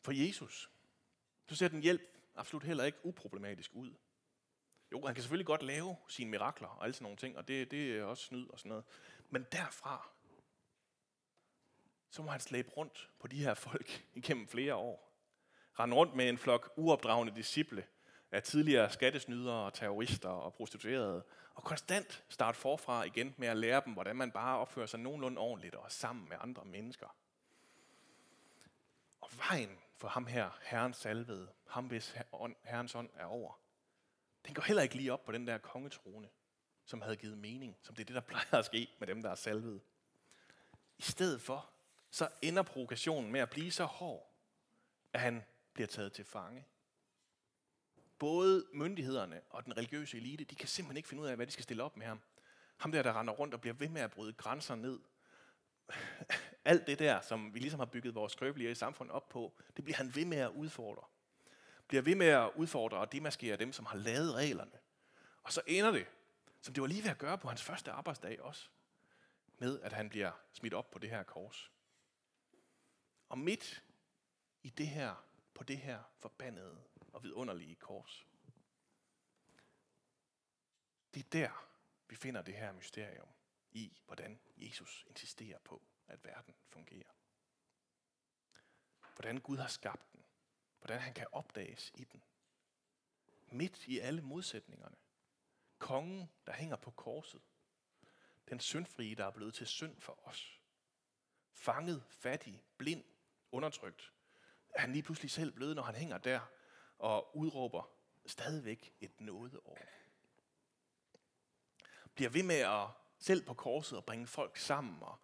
For 0.00 0.12
Jesus, 0.12 0.70
så 1.46 1.56
ser 1.56 1.68
den 1.68 1.82
hjælp 1.82 2.02
absolut 2.34 2.64
heller 2.64 2.84
ikke 2.84 2.98
uproblematisk 3.04 3.70
ud. 3.74 3.94
Jo, 4.92 5.06
han 5.06 5.14
kan 5.14 5.22
selvfølgelig 5.22 5.46
godt 5.46 5.62
lave 5.62 5.96
sine 6.08 6.30
mirakler 6.30 6.68
og 6.68 6.84
alle 6.84 6.94
sådan 6.94 7.02
nogle 7.02 7.16
ting, 7.16 7.36
og 7.36 7.48
det, 7.48 7.70
det 7.70 7.98
er 7.98 8.04
også 8.04 8.24
snyd 8.24 8.48
og 8.48 8.58
sådan 8.58 8.68
noget. 8.68 8.84
Men 9.30 9.46
derfra, 9.52 10.10
så 12.12 12.22
må 12.22 12.30
han 12.30 12.40
slæbe 12.40 12.70
rundt 12.70 13.10
på 13.20 13.26
de 13.26 13.36
her 13.36 13.54
folk 13.54 14.04
igennem 14.14 14.48
flere 14.48 14.74
år. 14.74 15.12
Rende 15.78 15.96
rundt 15.96 16.14
med 16.14 16.28
en 16.28 16.38
flok 16.38 16.72
uopdragende 16.76 17.34
disciple 17.34 17.86
af 18.32 18.42
tidligere 18.42 18.90
skattesnydere 18.90 19.64
og 19.64 19.74
terrorister 19.74 20.28
og 20.28 20.54
prostituerede, 20.54 21.24
og 21.54 21.64
konstant 21.64 22.24
starte 22.28 22.58
forfra 22.58 23.02
igen 23.02 23.34
med 23.38 23.48
at 23.48 23.56
lære 23.56 23.82
dem, 23.84 23.92
hvordan 23.92 24.16
man 24.16 24.30
bare 24.30 24.58
opfører 24.58 24.86
sig 24.86 25.00
nogenlunde 25.00 25.38
ordentligt 25.38 25.74
og 25.74 25.92
sammen 25.92 26.28
med 26.28 26.36
andre 26.40 26.64
mennesker. 26.64 27.16
Og 29.20 29.30
vejen 29.36 29.78
for 29.96 30.08
ham 30.08 30.26
her, 30.26 30.50
Herrens 30.62 30.96
salvede, 30.96 31.48
ham 31.68 31.86
hvis 31.86 32.16
Herrens 32.64 32.94
ånd 32.94 33.10
er 33.16 33.24
over, 33.24 33.60
den 34.46 34.54
går 34.54 34.62
heller 34.62 34.82
ikke 34.82 34.94
lige 34.94 35.12
op 35.12 35.24
på 35.24 35.32
den 35.32 35.46
der 35.46 35.58
kongetrone, 35.58 36.28
som 36.84 37.02
havde 37.02 37.16
givet 37.16 37.38
mening, 37.38 37.76
som 37.82 37.94
det 37.94 38.02
er 38.02 38.06
det, 38.06 38.14
der 38.14 38.20
plejer 38.32 38.54
at 38.54 38.64
ske 38.64 38.88
med 38.98 39.06
dem, 39.06 39.22
der 39.22 39.30
er 39.30 39.34
salvet. 39.34 39.80
I 40.98 41.02
stedet 41.02 41.42
for, 41.42 41.71
så 42.12 42.28
ender 42.42 42.62
provokationen 42.62 43.32
med 43.32 43.40
at 43.40 43.50
blive 43.50 43.70
så 43.70 43.84
hård, 43.84 44.30
at 45.12 45.20
han 45.20 45.44
bliver 45.72 45.86
taget 45.86 46.12
til 46.12 46.24
fange. 46.24 46.66
Både 48.18 48.66
myndighederne 48.72 49.40
og 49.50 49.64
den 49.64 49.76
religiøse 49.76 50.16
elite, 50.16 50.44
de 50.44 50.54
kan 50.54 50.68
simpelthen 50.68 50.96
ikke 50.96 51.08
finde 51.08 51.22
ud 51.22 51.28
af, 51.28 51.36
hvad 51.36 51.46
de 51.46 51.52
skal 51.52 51.62
stille 51.62 51.82
op 51.82 51.96
med 51.96 52.06
ham. 52.06 52.20
Ham 52.76 52.92
der, 52.92 53.02
der 53.02 53.20
render 53.20 53.32
rundt 53.32 53.54
og 53.54 53.60
bliver 53.60 53.74
ved 53.74 53.88
med 53.88 54.00
at 54.00 54.10
bryde 54.10 54.32
grænser 54.32 54.74
ned. 54.74 55.00
Alt 56.64 56.86
det 56.86 56.98
der, 56.98 57.20
som 57.20 57.54
vi 57.54 57.58
ligesom 57.58 57.80
har 57.80 57.86
bygget 57.86 58.14
vores 58.14 58.32
skrøbelige 58.32 58.74
samfund 58.74 59.10
op 59.10 59.28
på, 59.28 59.52
det 59.76 59.84
bliver 59.84 59.96
han 59.96 60.14
ved 60.14 60.24
med 60.24 60.38
at 60.38 60.50
udfordre 60.50 61.04
bliver 61.92 62.02
ved 62.02 62.14
med 62.14 62.26
at 62.26 62.50
udfordre 62.54 62.98
og 62.98 63.12
demaskere 63.12 63.56
dem, 63.56 63.72
som 63.72 63.86
har 63.86 63.96
lavet 63.96 64.34
reglerne. 64.34 64.78
Og 65.42 65.52
så 65.52 65.62
ender 65.66 65.90
det, 65.90 66.06
som 66.60 66.74
det 66.74 66.80
var 66.80 66.86
lige 66.86 67.02
ved 67.02 67.10
at 67.10 67.18
gøre 67.18 67.38
på 67.38 67.48
hans 67.48 67.62
første 67.62 67.90
arbejdsdag 67.90 68.42
også, 68.42 68.68
med 69.58 69.80
at 69.80 69.92
han 69.92 70.08
bliver 70.08 70.30
smidt 70.52 70.74
op 70.74 70.90
på 70.90 70.98
det 70.98 71.10
her 71.10 71.22
kors. 71.22 71.70
Og 73.32 73.38
midt 73.38 73.84
i 74.62 74.70
det 74.70 74.88
her, 74.88 75.26
på 75.54 75.64
det 75.64 75.78
her 75.78 76.02
forbandede 76.18 76.84
og 77.12 77.22
vidunderlige 77.22 77.74
kors, 77.74 78.26
det 81.14 81.24
er 81.24 81.28
der, 81.32 81.68
vi 82.08 82.16
finder 82.16 82.42
det 82.42 82.54
her 82.54 82.72
mysterium 82.72 83.28
i, 83.70 84.00
hvordan 84.06 84.40
Jesus 84.56 85.04
insisterer 85.08 85.58
på, 85.58 85.82
at 86.06 86.24
verden 86.24 86.54
fungerer. 86.68 87.12
Hvordan 89.14 89.40
Gud 89.40 89.56
har 89.56 89.68
skabt 89.68 90.12
den. 90.12 90.24
Hvordan 90.80 91.00
han 91.00 91.14
kan 91.14 91.26
opdages 91.32 91.92
i 91.94 92.04
den. 92.04 92.22
Midt 93.46 93.86
i 93.86 93.98
alle 93.98 94.22
modsætningerne. 94.22 94.96
Kongen, 95.78 96.30
der 96.46 96.52
hænger 96.52 96.76
på 96.76 96.90
korset. 96.90 97.42
Den 98.48 98.60
syndfrie, 98.60 99.14
der 99.14 99.26
er 99.26 99.30
blevet 99.30 99.54
til 99.54 99.66
synd 99.66 100.00
for 100.00 100.28
os. 100.28 100.60
Fanget, 101.52 102.04
fattig, 102.08 102.64
blind, 102.78 103.04
undertrykt. 103.52 104.12
Er 104.74 104.80
han 104.80 104.92
lige 104.92 105.02
pludselig 105.02 105.30
selv 105.30 105.52
blød, 105.52 105.74
når 105.74 105.82
han 105.82 105.94
hænger 105.94 106.18
der 106.18 106.40
og 106.98 107.36
udråber 107.36 107.90
stadigvæk 108.26 108.94
et 109.00 109.20
nådeår. 109.20 109.78
Bliver 112.14 112.30
ved 112.30 112.42
med 112.42 112.58
at 112.58 112.88
selv 113.18 113.44
på 113.44 113.54
korset 113.54 113.98
og 113.98 114.04
bringe 114.04 114.26
folk 114.26 114.56
sammen 114.56 115.02
og 115.02 115.18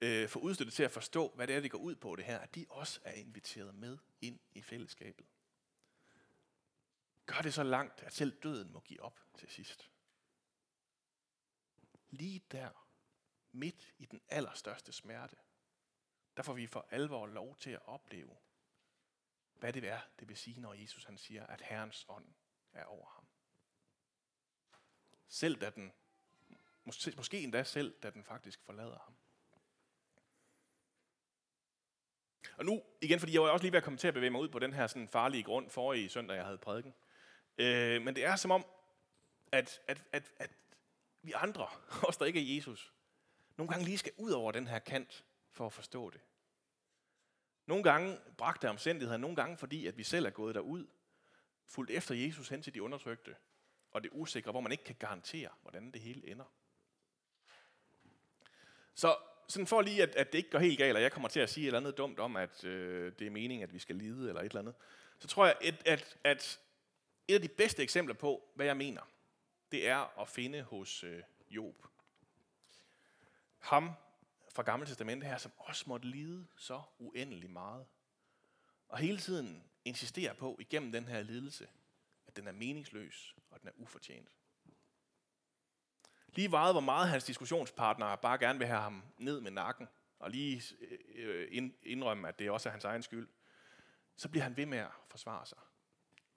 øh, 0.00 0.28
få 0.28 0.38
udstøttet 0.38 0.74
til 0.74 0.82
at 0.82 0.90
forstå, 0.90 1.32
hvad 1.34 1.46
det 1.46 1.56
er, 1.56 1.60
det 1.60 1.70
går 1.70 1.78
ud 1.78 1.94
på 1.94 2.16
det 2.16 2.24
her, 2.24 2.38
at 2.38 2.54
de 2.54 2.66
også 2.68 3.00
er 3.04 3.12
inviteret 3.12 3.74
med 3.74 3.98
ind 4.20 4.38
i 4.52 4.62
fællesskabet. 4.62 5.26
Gør 7.26 7.40
det 7.40 7.54
så 7.54 7.62
langt, 7.62 8.02
at 8.02 8.12
selv 8.12 8.42
døden 8.42 8.72
må 8.72 8.80
give 8.80 9.02
op 9.02 9.20
til 9.34 9.48
sidst. 9.48 9.90
Lige 12.10 12.42
der, 12.52 12.86
midt 13.52 13.94
i 13.98 14.06
den 14.06 14.20
allerstørste 14.28 14.92
smerte, 14.92 15.36
der 16.38 16.44
får 16.44 16.52
vi 16.52 16.66
for 16.66 16.86
alvor 16.90 17.26
lov 17.26 17.56
til 17.56 17.70
at 17.70 17.80
opleve, 17.86 18.36
hvad 19.54 19.72
det 19.72 19.84
er, 19.84 20.00
det 20.20 20.28
vil 20.28 20.36
sige, 20.36 20.60
når 20.60 20.74
Jesus 20.74 21.04
han 21.04 21.18
siger, 21.18 21.46
at 21.46 21.60
Herrens 21.60 22.06
ånd 22.08 22.24
er 22.72 22.84
over 22.84 23.06
ham. 23.08 23.24
Selv 25.28 25.60
da 25.60 25.70
den, 25.70 25.92
måske, 26.84 27.12
måske 27.16 27.40
endda 27.40 27.62
selv, 27.62 27.94
da 28.02 28.10
den 28.10 28.24
faktisk 28.24 28.60
forlader 28.62 28.98
ham. 28.98 29.16
Og 32.56 32.64
nu, 32.64 32.82
igen, 33.00 33.20
fordi 33.20 33.32
jeg 33.32 33.42
var 33.42 33.50
også 33.50 33.62
lige 33.62 33.72
ved 33.72 33.78
at 33.78 33.84
komme 33.84 33.98
til 33.98 34.08
at 34.08 34.14
bevæge 34.14 34.30
mig 34.30 34.40
ud 34.40 34.48
på 34.48 34.58
den 34.58 34.72
her 34.72 34.86
sådan 34.86 35.08
farlige 35.08 35.42
grund 35.42 35.70
forrige 35.70 36.08
søndag, 36.08 36.36
jeg 36.36 36.44
havde 36.44 36.58
prædiken. 36.58 36.94
Øh, 37.58 38.02
men 38.02 38.16
det 38.16 38.24
er 38.24 38.36
som 38.36 38.50
om, 38.50 38.66
at, 39.52 39.80
at, 39.88 40.04
at, 40.12 40.32
at 40.36 40.50
vi 41.22 41.32
andre, 41.32 41.68
os 42.08 42.16
der 42.16 42.24
ikke 42.24 42.40
er 42.40 42.56
Jesus, 42.56 42.92
nogle 43.56 43.72
gange 43.72 43.84
lige 43.84 43.98
skal 43.98 44.12
ud 44.16 44.30
over 44.30 44.52
den 44.52 44.66
her 44.66 44.78
kant 44.78 45.24
for 45.58 45.66
at 45.66 45.72
forstå 45.72 46.10
det. 46.10 46.20
Nogle 47.66 47.84
gange 47.84 48.18
bragte 48.36 48.70
omstændigheder, 48.70 49.18
nogle 49.18 49.36
gange 49.36 49.56
fordi, 49.56 49.86
at 49.86 49.98
vi 49.98 50.02
selv 50.02 50.26
er 50.26 50.30
gået 50.30 50.54
derud, 50.54 50.86
fulgt 51.66 51.90
efter 51.90 52.14
Jesus 52.14 52.48
hen 52.48 52.62
til 52.62 52.74
de 52.74 52.82
undertrykte, 52.82 53.36
og 53.90 54.02
det 54.02 54.10
usikre, 54.12 54.50
hvor 54.50 54.60
man 54.60 54.72
ikke 54.72 54.84
kan 54.84 54.96
garantere, 54.98 55.50
hvordan 55.62 55.90
det 55.90 56.00
hele 56.00 56.30
ender. 56.30 56.44
Så 58.94 59.16
sådan 59.48 59.66
for 59.66 59.82
lige, 59.82 60.02
at, 60.02 60.16
at 60.16 60.32
det 60.32 60.38
ikke 60.38 60.50
går 60.50 60.58
helt 60.58 60.78
galt, 60.78 60.96
og 60.96 61.02
jeg 61.02 61.12
kommer 61.12 61.28
til 61.28 61.40
at 61.40 61.50
sige 61.50 61.64
et 61.64 61.66
eller 61.66 61.78
andet 61.78 61.98
dumt 61.98 62.18
om, 62.18 62.36
at 62.36 62.64
øh, 62.64 63.12
det 63.18 63.26
er 63.26 63.30
meningen, 63.30 63.62
at 63.62 63.72
vi 63.72 63.78
skal 63.78 63.96
lide, 63.96 64.28
eller 64.28 64.40
et 64.40 64.46
eller 64.46 64.60
andet, 64.60 64.74
så 65.18 65.28
tror 65.28 65.46
jeg, 65.46 65.56
at, 65.60 65.86
at, 65.86 66.18
at 66.24 66.60
et 67.28 67.34
af 67.34 67.42
de 67.42 67.48
bedste 67.48 67.82
eksempler 67.82 68.14
på, 68.14 68.50
hvad 68.54 68.66
jeg 68.66 68.76
mener, 68.76 69.02
det 69.72 69.88
er 69.88 70.20
at 70.20 70.28
finde 70.28 70.62
hos 70.62 71.04
øh, 71.04 71.22
Job. 71.50 71.86
Ham 73.58 73.92
fra 74.58 74.62
Gamle 74.62 74.86
Testamente 74.86 75.26
her, 75.26 75.38
som 75.38 75.52
også 75.56 75.84
måtte 75.86 76.06
lide 76.06 76.46
så 76.56 76.82
uendelig 76.98 77.50
meget. 77.50 77.86
Og 78.88 78.98
hele 78.98 79.18
tiden 79.18 79.64
insisterer 79.84 80.32
på, 80.32 80.56
igennem 80.60 80.92
den 80.92 81.08
her 81.08 81.22
lidelse, 81.22 81.68
at 82.26 82.36
den 82.36 82.48
er 82.48 82.52
meningsløs, 82.52 83.34
og 83.50 83.60
den 83.60 83.68
er 83.68 83.72
ufortjent. 83.76 84.28
Lige 86.26 86.50
vejet, 86.50 86.74
hvor 86.74 86.80
meget 86.80 87.08
hans 87.08 87.24
diskussionspartnere 87.24 88.18
bare 88.18 88.38
gerne 88.38 88.58
vil 88.58 88.68
have 88.68 88.80
ham 88.80 89.04
ned 89.18 89.40
med 89.40 89.50
nakken, 89.50 89.88
og 90.18 90.30
lige 90.30 90.62
øh, 91.14 91.70
indrømme, 91.82 92.28
at 92.28 92.38
det 92.38 92.50
også 92.50 92.68
er 92.68 92.70
hans 92.70 92.84
egen 92.84 93.02
skyld, 93.02 93.28
så 94.16 94.28
bliver 94.28 94.42
han 94.42 94.56
ved 94.56 94.66
med 94.66 94.78
at 94.78 94.90
forsvare 95.08 95.46
sig. 95.46 95.58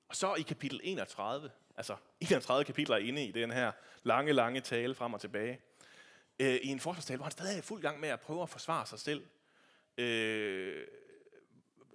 Og 0.08 0.16
så 0.16 0.36
i 0.36 0.42
kapitel 0.42 0.82
31, 0.84 1.52
altså 1.76 1.96
31 2.20 2.66
kapitler 2.66 2.98
inde 2.98 3.26
i 3.26 3.32
den 3.32 3.52
her 3.52 3.72
lange, 4.04 4.34
lange 4.34 4.62
tale 4.62 4.96
frem 4.96 5.14
og 5.14 5.22
tilbage, 5.22 5.62
øh, 6.42 6.56
i 6.56 6.68
en 6.68 6.80
forsvarstale, 6.80 7.18
hvor 7.18 7.26
han 7.26 7.32
stadig 7.32 7.58
er 7.58 7.62
fuld 7.62 7.82
gang 7.82 8.00
med 8.00 8.10
at 8.10 8.20
prøve 8.20 8.42
at 8.42 8.50
forsvare 8.50 8.86
sig 8.86 9.00
selv, 9.00 9.28
øh, 9.98 10.88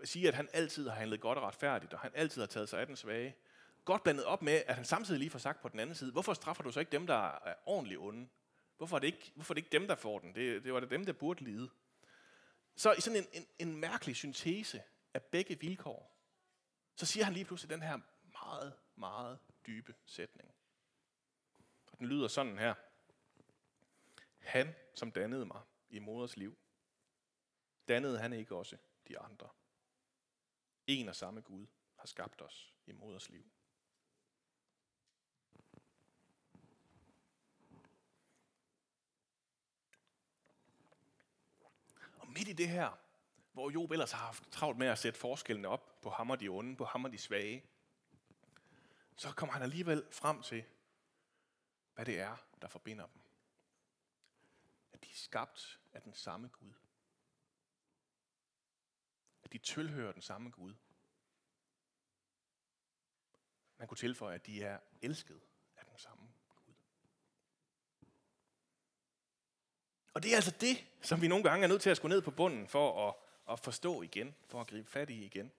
sige, 0.04 0.28
at 0.28 0.34
han 0.34 0.48
altid 0.52 0.88
har 0.88 0.96
handlet 0.96 1.20
godt 1.20 1.38
og 1.38 1.44
retfærdigt, 1.44 1.92
og 1.92 2.00
han 2.00 2.12
altid 2.14 2.42
har 2.42 2.46
taget 2.46 2.68
sig 2.68 2.80
af 2.80 2.86
den 2.86 2.96
svage. 2.96 3.36
Godt 3.84 4.02
blandet 4.02 4.24
op 4.24 4.42
med, 4.42 4.62
at 4.66 4.74
han 4.74 4.84
samtidig 4.84 5.18
lige 5.18 5.30
får 5.30 5.38
sagt 5.38 5.62
på 5.62 5.68
den 5.68 5.80
anden 5.80 5.94
side, 5.94 6.12
hvorfor 6.12 6.34
straffer 6.34 6.62
du 6.62 6.72
så 6.72 6.80
ikke 6.80 6.92
dem, 6.92 7.06
der 7.06 7.38
er 7.44 7.54
ordentligt 7.66 8.00
onde? 8.00 8.28
Hvorfor 8.76 8.96
er 8.96 9.00
det 9.00 9.06
ikke, 9.06 9.32
hvorfor 9.34 9.52
er 9.52 9.54
det 9.54 9.64
ikke 9.64 9.78
dem, 9.78 9.88
der 9.88 9.94
får 9.94 10.18
den? 10.18 10.34
Det, 10.34 10.64
det 10.64 10.72
var 10.72 10.80
det 10.80 10.90
dem, 10.90 11.06
der 11.06 11.12
burde 11.12 11.44
lide. 11.44 11.70
Så 12.76 12.92
i 12.92 13.00
sådan 13.00 13.18
en, 13.18 13.26
en, 13.32 13.46
en 13.68 13.76
mærkelig 13.76 14.16
syntese 14.16 14.82
af 15.14 15.22
begge 15.22 15.60
vilkår, 15.60 16.16
så 16.96 17.06
siger 17.06 17.24
han 17.24 17.34
lige 17.34 17.44
pludselig 17.44 17.70
den 17.70 17.82
her 17.82 17.98
meget, 18.32 18.72
meget 18.96 19.38
dybe 19.66 19.94
sætning. 20.06 20.54
Og 21.92 21.98
den 21.98 22.06
lyder 22.06 22.28
sådan 22.28 22.58
her. 22.58 22.74
Han, 24.46 24.74
som 24.94 25.12
dannede 25.12 25.46
mig 25.46 25.62
i 25.88 25.98
moders 25.98 26.36
liv, 26.36 26.58
dannede 27.88 28.18
han 28.18 28.32
ikke 28.32 28.56
også 28.56 28.76
de 29.08 29.18
andre. 29.18 29.48
En 30.86 31.08
og 31.08 31.16
samme 31.16 31.40
Gud 31.40 31.66
har 31.96 32.06
skabt 32.06 32.42
os 32.42 32.74
i 32.86 32.92
moders 32.92 33.28
liv. 33.28 33.44
Og 42.18 42.28
midt 42.28 42.48
i 42.48 42.52
det 42.52 42.68
her, 42.68 42.98
hvor 43.52 43.70
Job 43.70 43.90
ellers 43.90 44.12
har 44.12 44.26
haft 44.26 44.50
travlt 44.52 44.78
med 44.78 44.86
at 44.86 44.98
sætte 44.98 45.18
forskellene 45.18 45.68
op 45.68 46.00
på 46.02 46.10
ham 46.10 46.30
og 46.30 46.40
de 46.40 46.48
onde, 46.48 46.76
på 46.76 46.84
ham 46.84 47.04
og 47.04 47.12
de 47.12 47.18
svage, 47.18 47.64
så 49.16 49.32
kommer 49.32 49.52
han 49.52 49.62
alligevel 49.62 50.06
frem 50.12 50.42
til, 50.42 50.64
hvad 51.94 52.04
det 52.04 52.20
er, 52.20 52.36
der 52.62 52.68
forbinder 52.68 53.06
dem. 53.06 53.25
At 54.96 55.04
de 55.04 55.10
er 55.10 55.14
skabt 55.14 55.80
af 55.92 56.02
den 56.02 56.14
samme 56.14 56.48
Gud. 56.48 56.72
At 59.42 59.52
de 59.52 59.58
tilhører 59.58 60.12
den 60.12 60.22
samme 60.22 60.50
Gud. 60.50 60.74
Man 63.78 63.88
kunne 63.88 63.96
tilføje, 63.96 64.34
at 64.34 64.46
de 64.46 64.62
er 64.62 64.80
elsket 65.02 65.40
af 65.76 65.84
den 65.84 65.98
samme 65.98 66.28
Gud. 66.48 66.74
Og 70.14 70.22
det 70.22 70.32
er 70.32 70.36
altså 70.36 70.56
det, 70.60 70.86
som 71.02 71.22
vi 71.22 71.28
nogle 71.28 71.44
gange 71.44 71.64
er 71.64 71.68
nødt 71.68 71.82
til 71.82 71.90
at 71.90 71.96
skulle 71.96 72.14
ned 72.14 72.22
på 72.22 72.30
bunden 72.30 72.68
for 72.68 73.08
at, 73.08 73.14
at 73.52 73.60
forstå 73.60 74.02
igen, 74.02 74.34
for 74.48 74.60
at 74.60 74.66
gribe 74.66 74.90
fat 74.90 75.10
i 75.10 75.24
igen. 75.24 75.52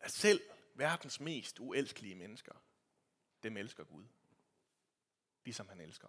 At 0.00 0.10
selv 0.10 0.40
verdens 0.74 1.20
mest 1.20 1.60
uelskelige 1.60 2.14
mennesker, 2.14 2.54
dem 3.42 3.56
elsker 3.56 3.84
Gud. 3.84 4.04
Ligesom 5.44 5.68
han 5.68 5.80
elsker 5.80 6.08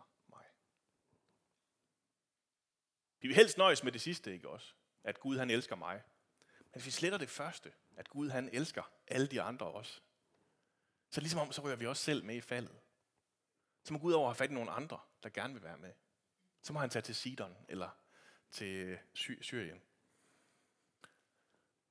vi 3.20 3.28
vil 3.28 3.36
helst 3.36 3.58
nøjes 3.58 3.84
med 3.84 3.92
det 3.92 4.02
sidste, 4.02 4.34
ikke 4.34 4.50
også? 4.50 4.74
At 5.04 5.20
Gud 5.20 5.38
han 5.38 5.50
elsker 5.50 5.76
mig. 5.76 6.04
Men 6.60 6.72
hvis 6.72 6.86
vi 6.86 6.92
sletter 6.92 7.18
det 7.18 7.30
første, 7.30 7.74
at 7.98 8.10
Gud 8.10 8.30
han 8.30 8.50
elsker 8.54 8.92
alle 9.08 9.28
de 9.28 9.42
andre 9.42 9.66
også, 9.66 10.02
så 11.10 11.22
ligesom 11.22 11.40
om, 11.40 11.52
så 11.52 11.62
rører 11.62 11.76
vi 11.76 11.86
også 11.86 12.04
selv 12.04 12.24
med 12.24 12.36
i 12.36 12.42
faldet. 12.42 12.80
Så 13.84 13.94
må 13.94 14.00
Gud 14.00 14.14
over 14.14 14.28
have 14.28 14.36
fat 14.36 14.50
i 14.50 14.54
nogle 14.54 14.72
andre, 14.72 15.00
der 15.24 15.30
gerne 15.30 15.54
vil 15.54 15.64
være 15.64 15.78
med. 15.78 15.94
Så 16.62 16.74
må 16.74 16.80
han 16.80 16.90
tage 16.90 17.04
til 17.04 17.16
Sidon 17.16 17.58
eller 17.70 17.90
til 18.52 19.00
Syrien. 19.42 19.82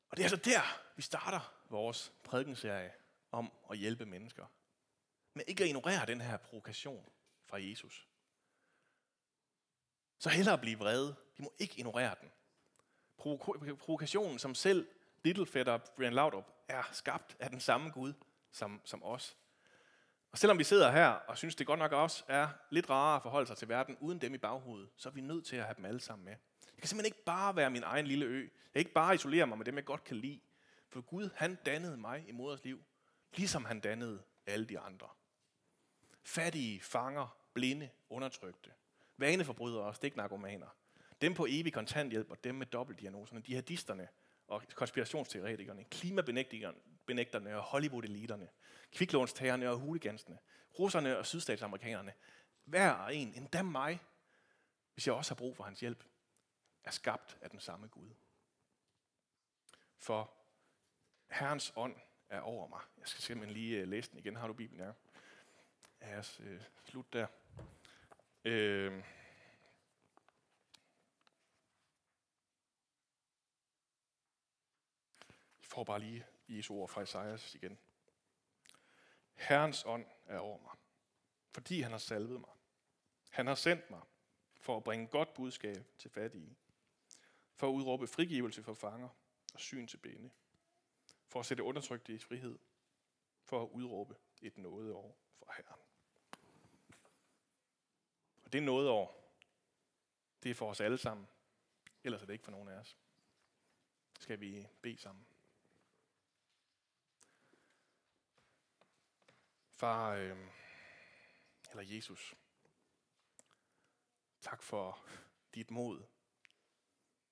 Og 0.08 0.16
det 0.16 0.22
er 0.22 0.30
altså 0.30 0.50
der, 0.50 0.60
vi 0.96 1.02
starter 1.02 1.54
vores 1.70 2.12
prædikenserie 2.24 2.92
om 3.30 3.52
at 3.70 3.78
hjælpe 3.78 4.06
mennesker. 4.06 4.46
Men 5.34 5.44
ikke 5.48 5.62
at 5.62 5.68
ignorere 5.68 6.06
den 6.06 6.20
her 6.20 6.36
provokation 6.36 7.12
fra 7.46 7.62
Jesus. 7.62 8.07
Så 10.18 10.28
hellere 10.28 10.59
blive 10.59 10.78
vrede. 10.78 11.16
Vi 11.37 11.42
må 11.42 11.52
ikke 11.59 11.74
ignorere 11.78 12.14
den. 12.20 12.31
Provokationen, 13.76 14.38
som 14.38 14.54
selv 14.54 14.88
Littlefetter 15.24 15.78
Brian 15.96 16.12
Laudrup 16.12 16.50
er 16.68 16.83
skabt 16.92 17.37
af 17.40 17.50
den 17.50 17.61
samme 17.61 17.90
Gud 17.90 18.12
som, 18.52 18.81
som 18.85 19.04
os. 19.04 19.37
Og 20.33 20.38
selvom 20.38 20.59
vi 20.59 20.64
sidder 20.64 20.90
her 20.90 21.09
og 21.09 21.38
synes, 21.38 21.54
det 21.54 21.66
godt 21.66 21.78
nok 21.78 21.92
også 21.92 22.24
er 22.28 22.48
lidt 22.70 22.90
rarere 22.90 23.16
at 23.16 23.22
forholde 23.22 23.46
sig 23.46 23.57
til 23.57 23.68
verden 23.68 23.96
uden 24.00 24.20
dem 24.20 24.35
i 24.35 24.38
baghovedet, 24.38 24.88
så 24.96 25.09
er 25.09 25.12
vi 25.12 25.20
nødt 25.20 25.46
til 25.46 25.57
at 25.57 25.64
have 25.64 25.74
dem 25.76 25.85
alle 25.85 26.00
sammen 26.00 26.24
med. 26.24 26.33
Jeg 26.66 26.83
kan 26.83 26.88
simpelthen 26.88 27.07
ikke 27.07 27.24
bare 27.24 27.57
være 27.57 27.70
min 27.70 27.83
egen 27.83 28.07
lille 28.07 28.26
ø. 28.26 28.40
Jeg 28.40 28.50
kan 28.72 28.81
ikke 28.81 28.92
bare 28.92 29.14
isolere 29.14 29.46
mig 29.46 29.59
med 29.59 29.66
dem, 29.66 29.76
jeg 29.76 29.85
godt 29.85 30.04
kan 30.04 30.16
lide. 30.16 30.40
For 30.88 31.00
Gud, 31.00 31.31
han 31.35 31.59
dannede 31.66 31.96
mig 31.96 32.24
i 32.28 32.33
moders 32.33 32.64
liv, 32.64 32.85
ligesom 33.35 33.64
han 33.64 33.81
dannede 33.81 34.22
alle 34.46 34.66
de 34.66 34.78
andre. 34.78 35.09
Fattige, 36.24 36.81
fanger, 36.81 37.37
blinde, 37.54 37.90
undertrykte. 38.11 38.70
Vaneforbrydere 39.18 39.85
og 39.85 39.96
stiknarkomaner. 39.96 40.66
Dem 41.20 41.35
på 41.35 41.46
evig 41.50 41.72
kontanthjælp 41.72 42.31
og 42.31 42.44
dem 42.44 42.54
med 42.54 42.66
dobbeltdiagnoserne. 42.66 43.42
Jihadisterne 43.48 44.09
og 44.48 44.62
konspirationsteoretikerne. 44.74 45.85
Klimabenægterne 45.85 47.57
og 47.57 47.62
Hollywood-eliterne. 47.62 48.48
Kviklånstagerne 48.92 49.70
og 49.70 49.78
huligansene. 49.78 50.38
Russerne 50.78 51.18
og 51.18 51.26
sydstatsamerikanerne. 51.26 52.12
Hver 52.64 52.90
og 52.90 53.14
en, 53.14 53.35
endda 53.35 53.62
mig, 53.62 54.00
hvis 54.94 55.07
jeg 55.07 55.14
også 55.14 55.31
har 55.31 55.37
brug 55.37 55.57
for 55.57 55.64
hans 55.64 55.81
hjælp 55.81 56.04
er 56.85 56.90
skabt 56.90 57.38
af 57.40 57.50
den 57.50 57.61
samme 57.61 57.87
Gud. 57.87 58.11
For 59.98 60.33
Herrens 61.31 61.72
ånd 61.76 61.96
er 62.28 62.40
over 62.40 62.68
mig. 62.68 62.81
Jeg 62.98 63.09
skal 63.09 63.22
simpelthen 63.22 63.54
lige 63.54 63.76
øh, 63.76 63.88
læse 63.88 64.11
den 64.11 64.18
igen. 64.18 64.37
Har 64.37 64.46
du 64.46 64.52
Bibelen? 64.52 64.81
Ja. 64.81 64.92
Lad 66.00 66.18
os 66.18 66.40
øh, 66.44 66.62
slut 66.85 67.12
der. 67.12 67.26
Øh, 68.48 69.04
I 75.61 75.64
får 75.64 75.84
bare 75.84 76.00
lige 76.00 76.26
Jesu 76.48 76.74
ord 76.74 76.88
fra 76.88 77.02
Isaias 77.02 77.54
igen. 77.54 77.78
Herrens 79.34 79.84
ånd 79.87 80.06
er 80.26 80.38
over 80.38 80.58
mig, 80.58 80.72
fordi 81.50 81.80
han 81.80 81.90
har 81.90 81.98
salvet 81.98 82.40
mig. 82.40 82.50
Han 83.30 83.46
har 83.46 83.54
sendt 83.54 83.90
mig 83.90 84.00
for 84.61 84.76
at 84.76 84.84
bringe 84.84 85.06
godt 85.06 85.34
budskab 85.34 85.84
til 85.98 86.11
fattige 86.11 86.56
for 87.54 87.68
at 87.68 87.72
udråbe 87.72 88.06
frigivelse 88.06 88.62
for 88.62 88.74
fanger 88.74 89.08
og 89.54 89.61
syn 89.61 89.87
til 89.87 89.96
bene, 89.96 90.30
for 91.26 91.40
at 91.40 91.46
sætte 91.46 91.62
undertrykte 91.62 92.14
i 92.14 92.18
frihed, 92.18 92.58
for 93.42 93.62
at 93.62 93.68
udråbe 93.68 94.16
et 94.42 94.58
nådeår 94.58 95.18
for 95.38 95.52
Herren. 95.56 95.88
Og 98.48 98.52
det 98.52 98.62
nådeår, 98.62 99.34
det 100.42 100.50
er 100.50 100.54
for 100.54 100.70
os 100.70 100.80
alle 100.80 100.98
sammen, 100.98 101.28
ellers 102.04 102.22
er 102.22 102.26
det 102.26 102.32
ikke 102.32 102.44
for 102.44 102.50
nogen 102.50 102.68
af 102.68 102.74
os. 102.74 102.96
Skal 104.20 104.40
vi 104.40 104.66
bede 104.82 104.98
sammen. 104.98 105.26
Far, 109.70 110.12
øh, 110.12 110.37
eller 111.70 111.82
Jesus, 111.82 112.34
tak 114.40 114.62
for 114.62 115.06
dit 115.54 115.70
mod 115.70 116.02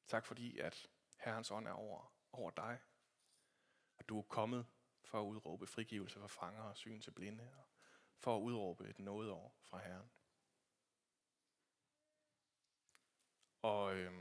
Tak 0.06 0.26
fordi, 0.26 0.58
at 0.58 0.90
Herrens 1.18 1.50
ånd 1.50 1.68
er 1.68 1.72
over, 1.72 2.12
over 2.32 2.50
dig. 2.50 2.78
At 3.98 4.08
du 4.08 4.18
er 4.18 4.22
kommet 4.22 4.66
for 5.04 5.20
at 5.20 5.24
udråbe 5.24 5.66
frigivelse 5.66 6.20
for 6.20 6.26
fanger 6.26 6.62
og 6.62 6.76
syn 6.76 7.00
til 7.00 7.10
blinde. 7.10 7.50
Og 7.56 7.64
for 8.18 8.36
at 8.36 8.40
udråbe 8.40 8.88
et 8.88 8.98
nådeår 8.98 9.56
fra 9.62 9.78
Herren. 9.78 10.10
Og 13.66 13.96
øh, 13.96 14.12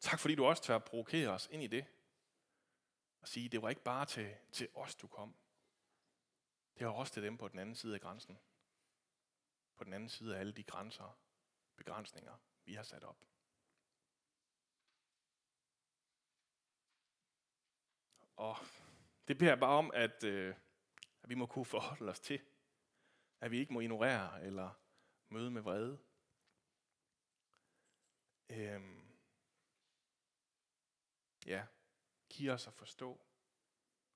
tak 0.00 0.20
fordi 0.20 0.34
du 0.34 0.44
også 0.44 0.62
tør 0.62 0.78
provokere 0.78 1.28
os 1.28 1.48
ind 1.50 1.62
i 1.62 1.66
det. 1.66 1.86
Og 3.20 3.28
sige, 3.28 3.48
det 3.48 3.62
var 3.62 3.68
ikke 3.68 3.82
bare 3.82 4.06
til, 4.06 4.36
til 4.52 4.68
os, 4.74 4.94
du 4.94 5.06
kom. 5.06 5.34
Det 6.78 6.86
var 6.86 6.92
også 6.92 7.12
til 7.12 7.22
dem 7.22 7.38
på 7.38 7.48
den 7.48 7.58
anden 7.58 7.74
side 7.74 7.94
af 7.94 8.00
grænsen. 8.00 8.38
På 9.76 9.84
den 9.84 9.92
anden 9.92 10.08
side 10.08 10.36
af 10.36 10.40
alle 10.40 10.52
de 10.52 10.64
grænser, 10.64 11.18
begrænsninger, 11.76 12.36
vi 12.64 12.74
har 12.74 12.82
sat 12.82 13.04
op. 13.04 13.16
Og 18.36 18.56
det 19.28 19.38
beder 19.38 19.50
jeg 19.50 19.60
bare 19.60 19.78
om, 19.78 19.90
at, 19.94 20.24
øh, 20.24 20.54
at 21.22 21.28
vi 21.28 21.34
må 21.34 21.46
kunne 21.46 21.64
forholde 21.64 22.10
os 22.10 22.20
til. 22.20 22.40
At 23.40 23.50
vi 23.50 23.58
ikke 23.58 23.72
må 23.72 23.80
ignorere 23.80 24.42
eller 24.42 24.70
møde 25.28 25.50
med 25.50 25.62
vrede. 25.62 25.98
Øhm, 28.48 29.18
ja, 31.46 31.66
giv 32.28 32.50
os 32.50 32.66
at 32.66 32.74
forstå, 32.74 33.26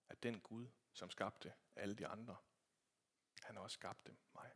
at 0.09 0.23
den 0.23 0.41
Gud, 0.41 0.69
som 0.93 1.11
skabte 1.11 1.55
alle 1.77 1.95
de 1.95 2.07
andre, 2.07 2.37
han 3.43 3.57
har 3.57 3.63
også 3.63 3.75
skabt 3.75 4.07
dem 4.07 4.19
mig. 4.35 4.53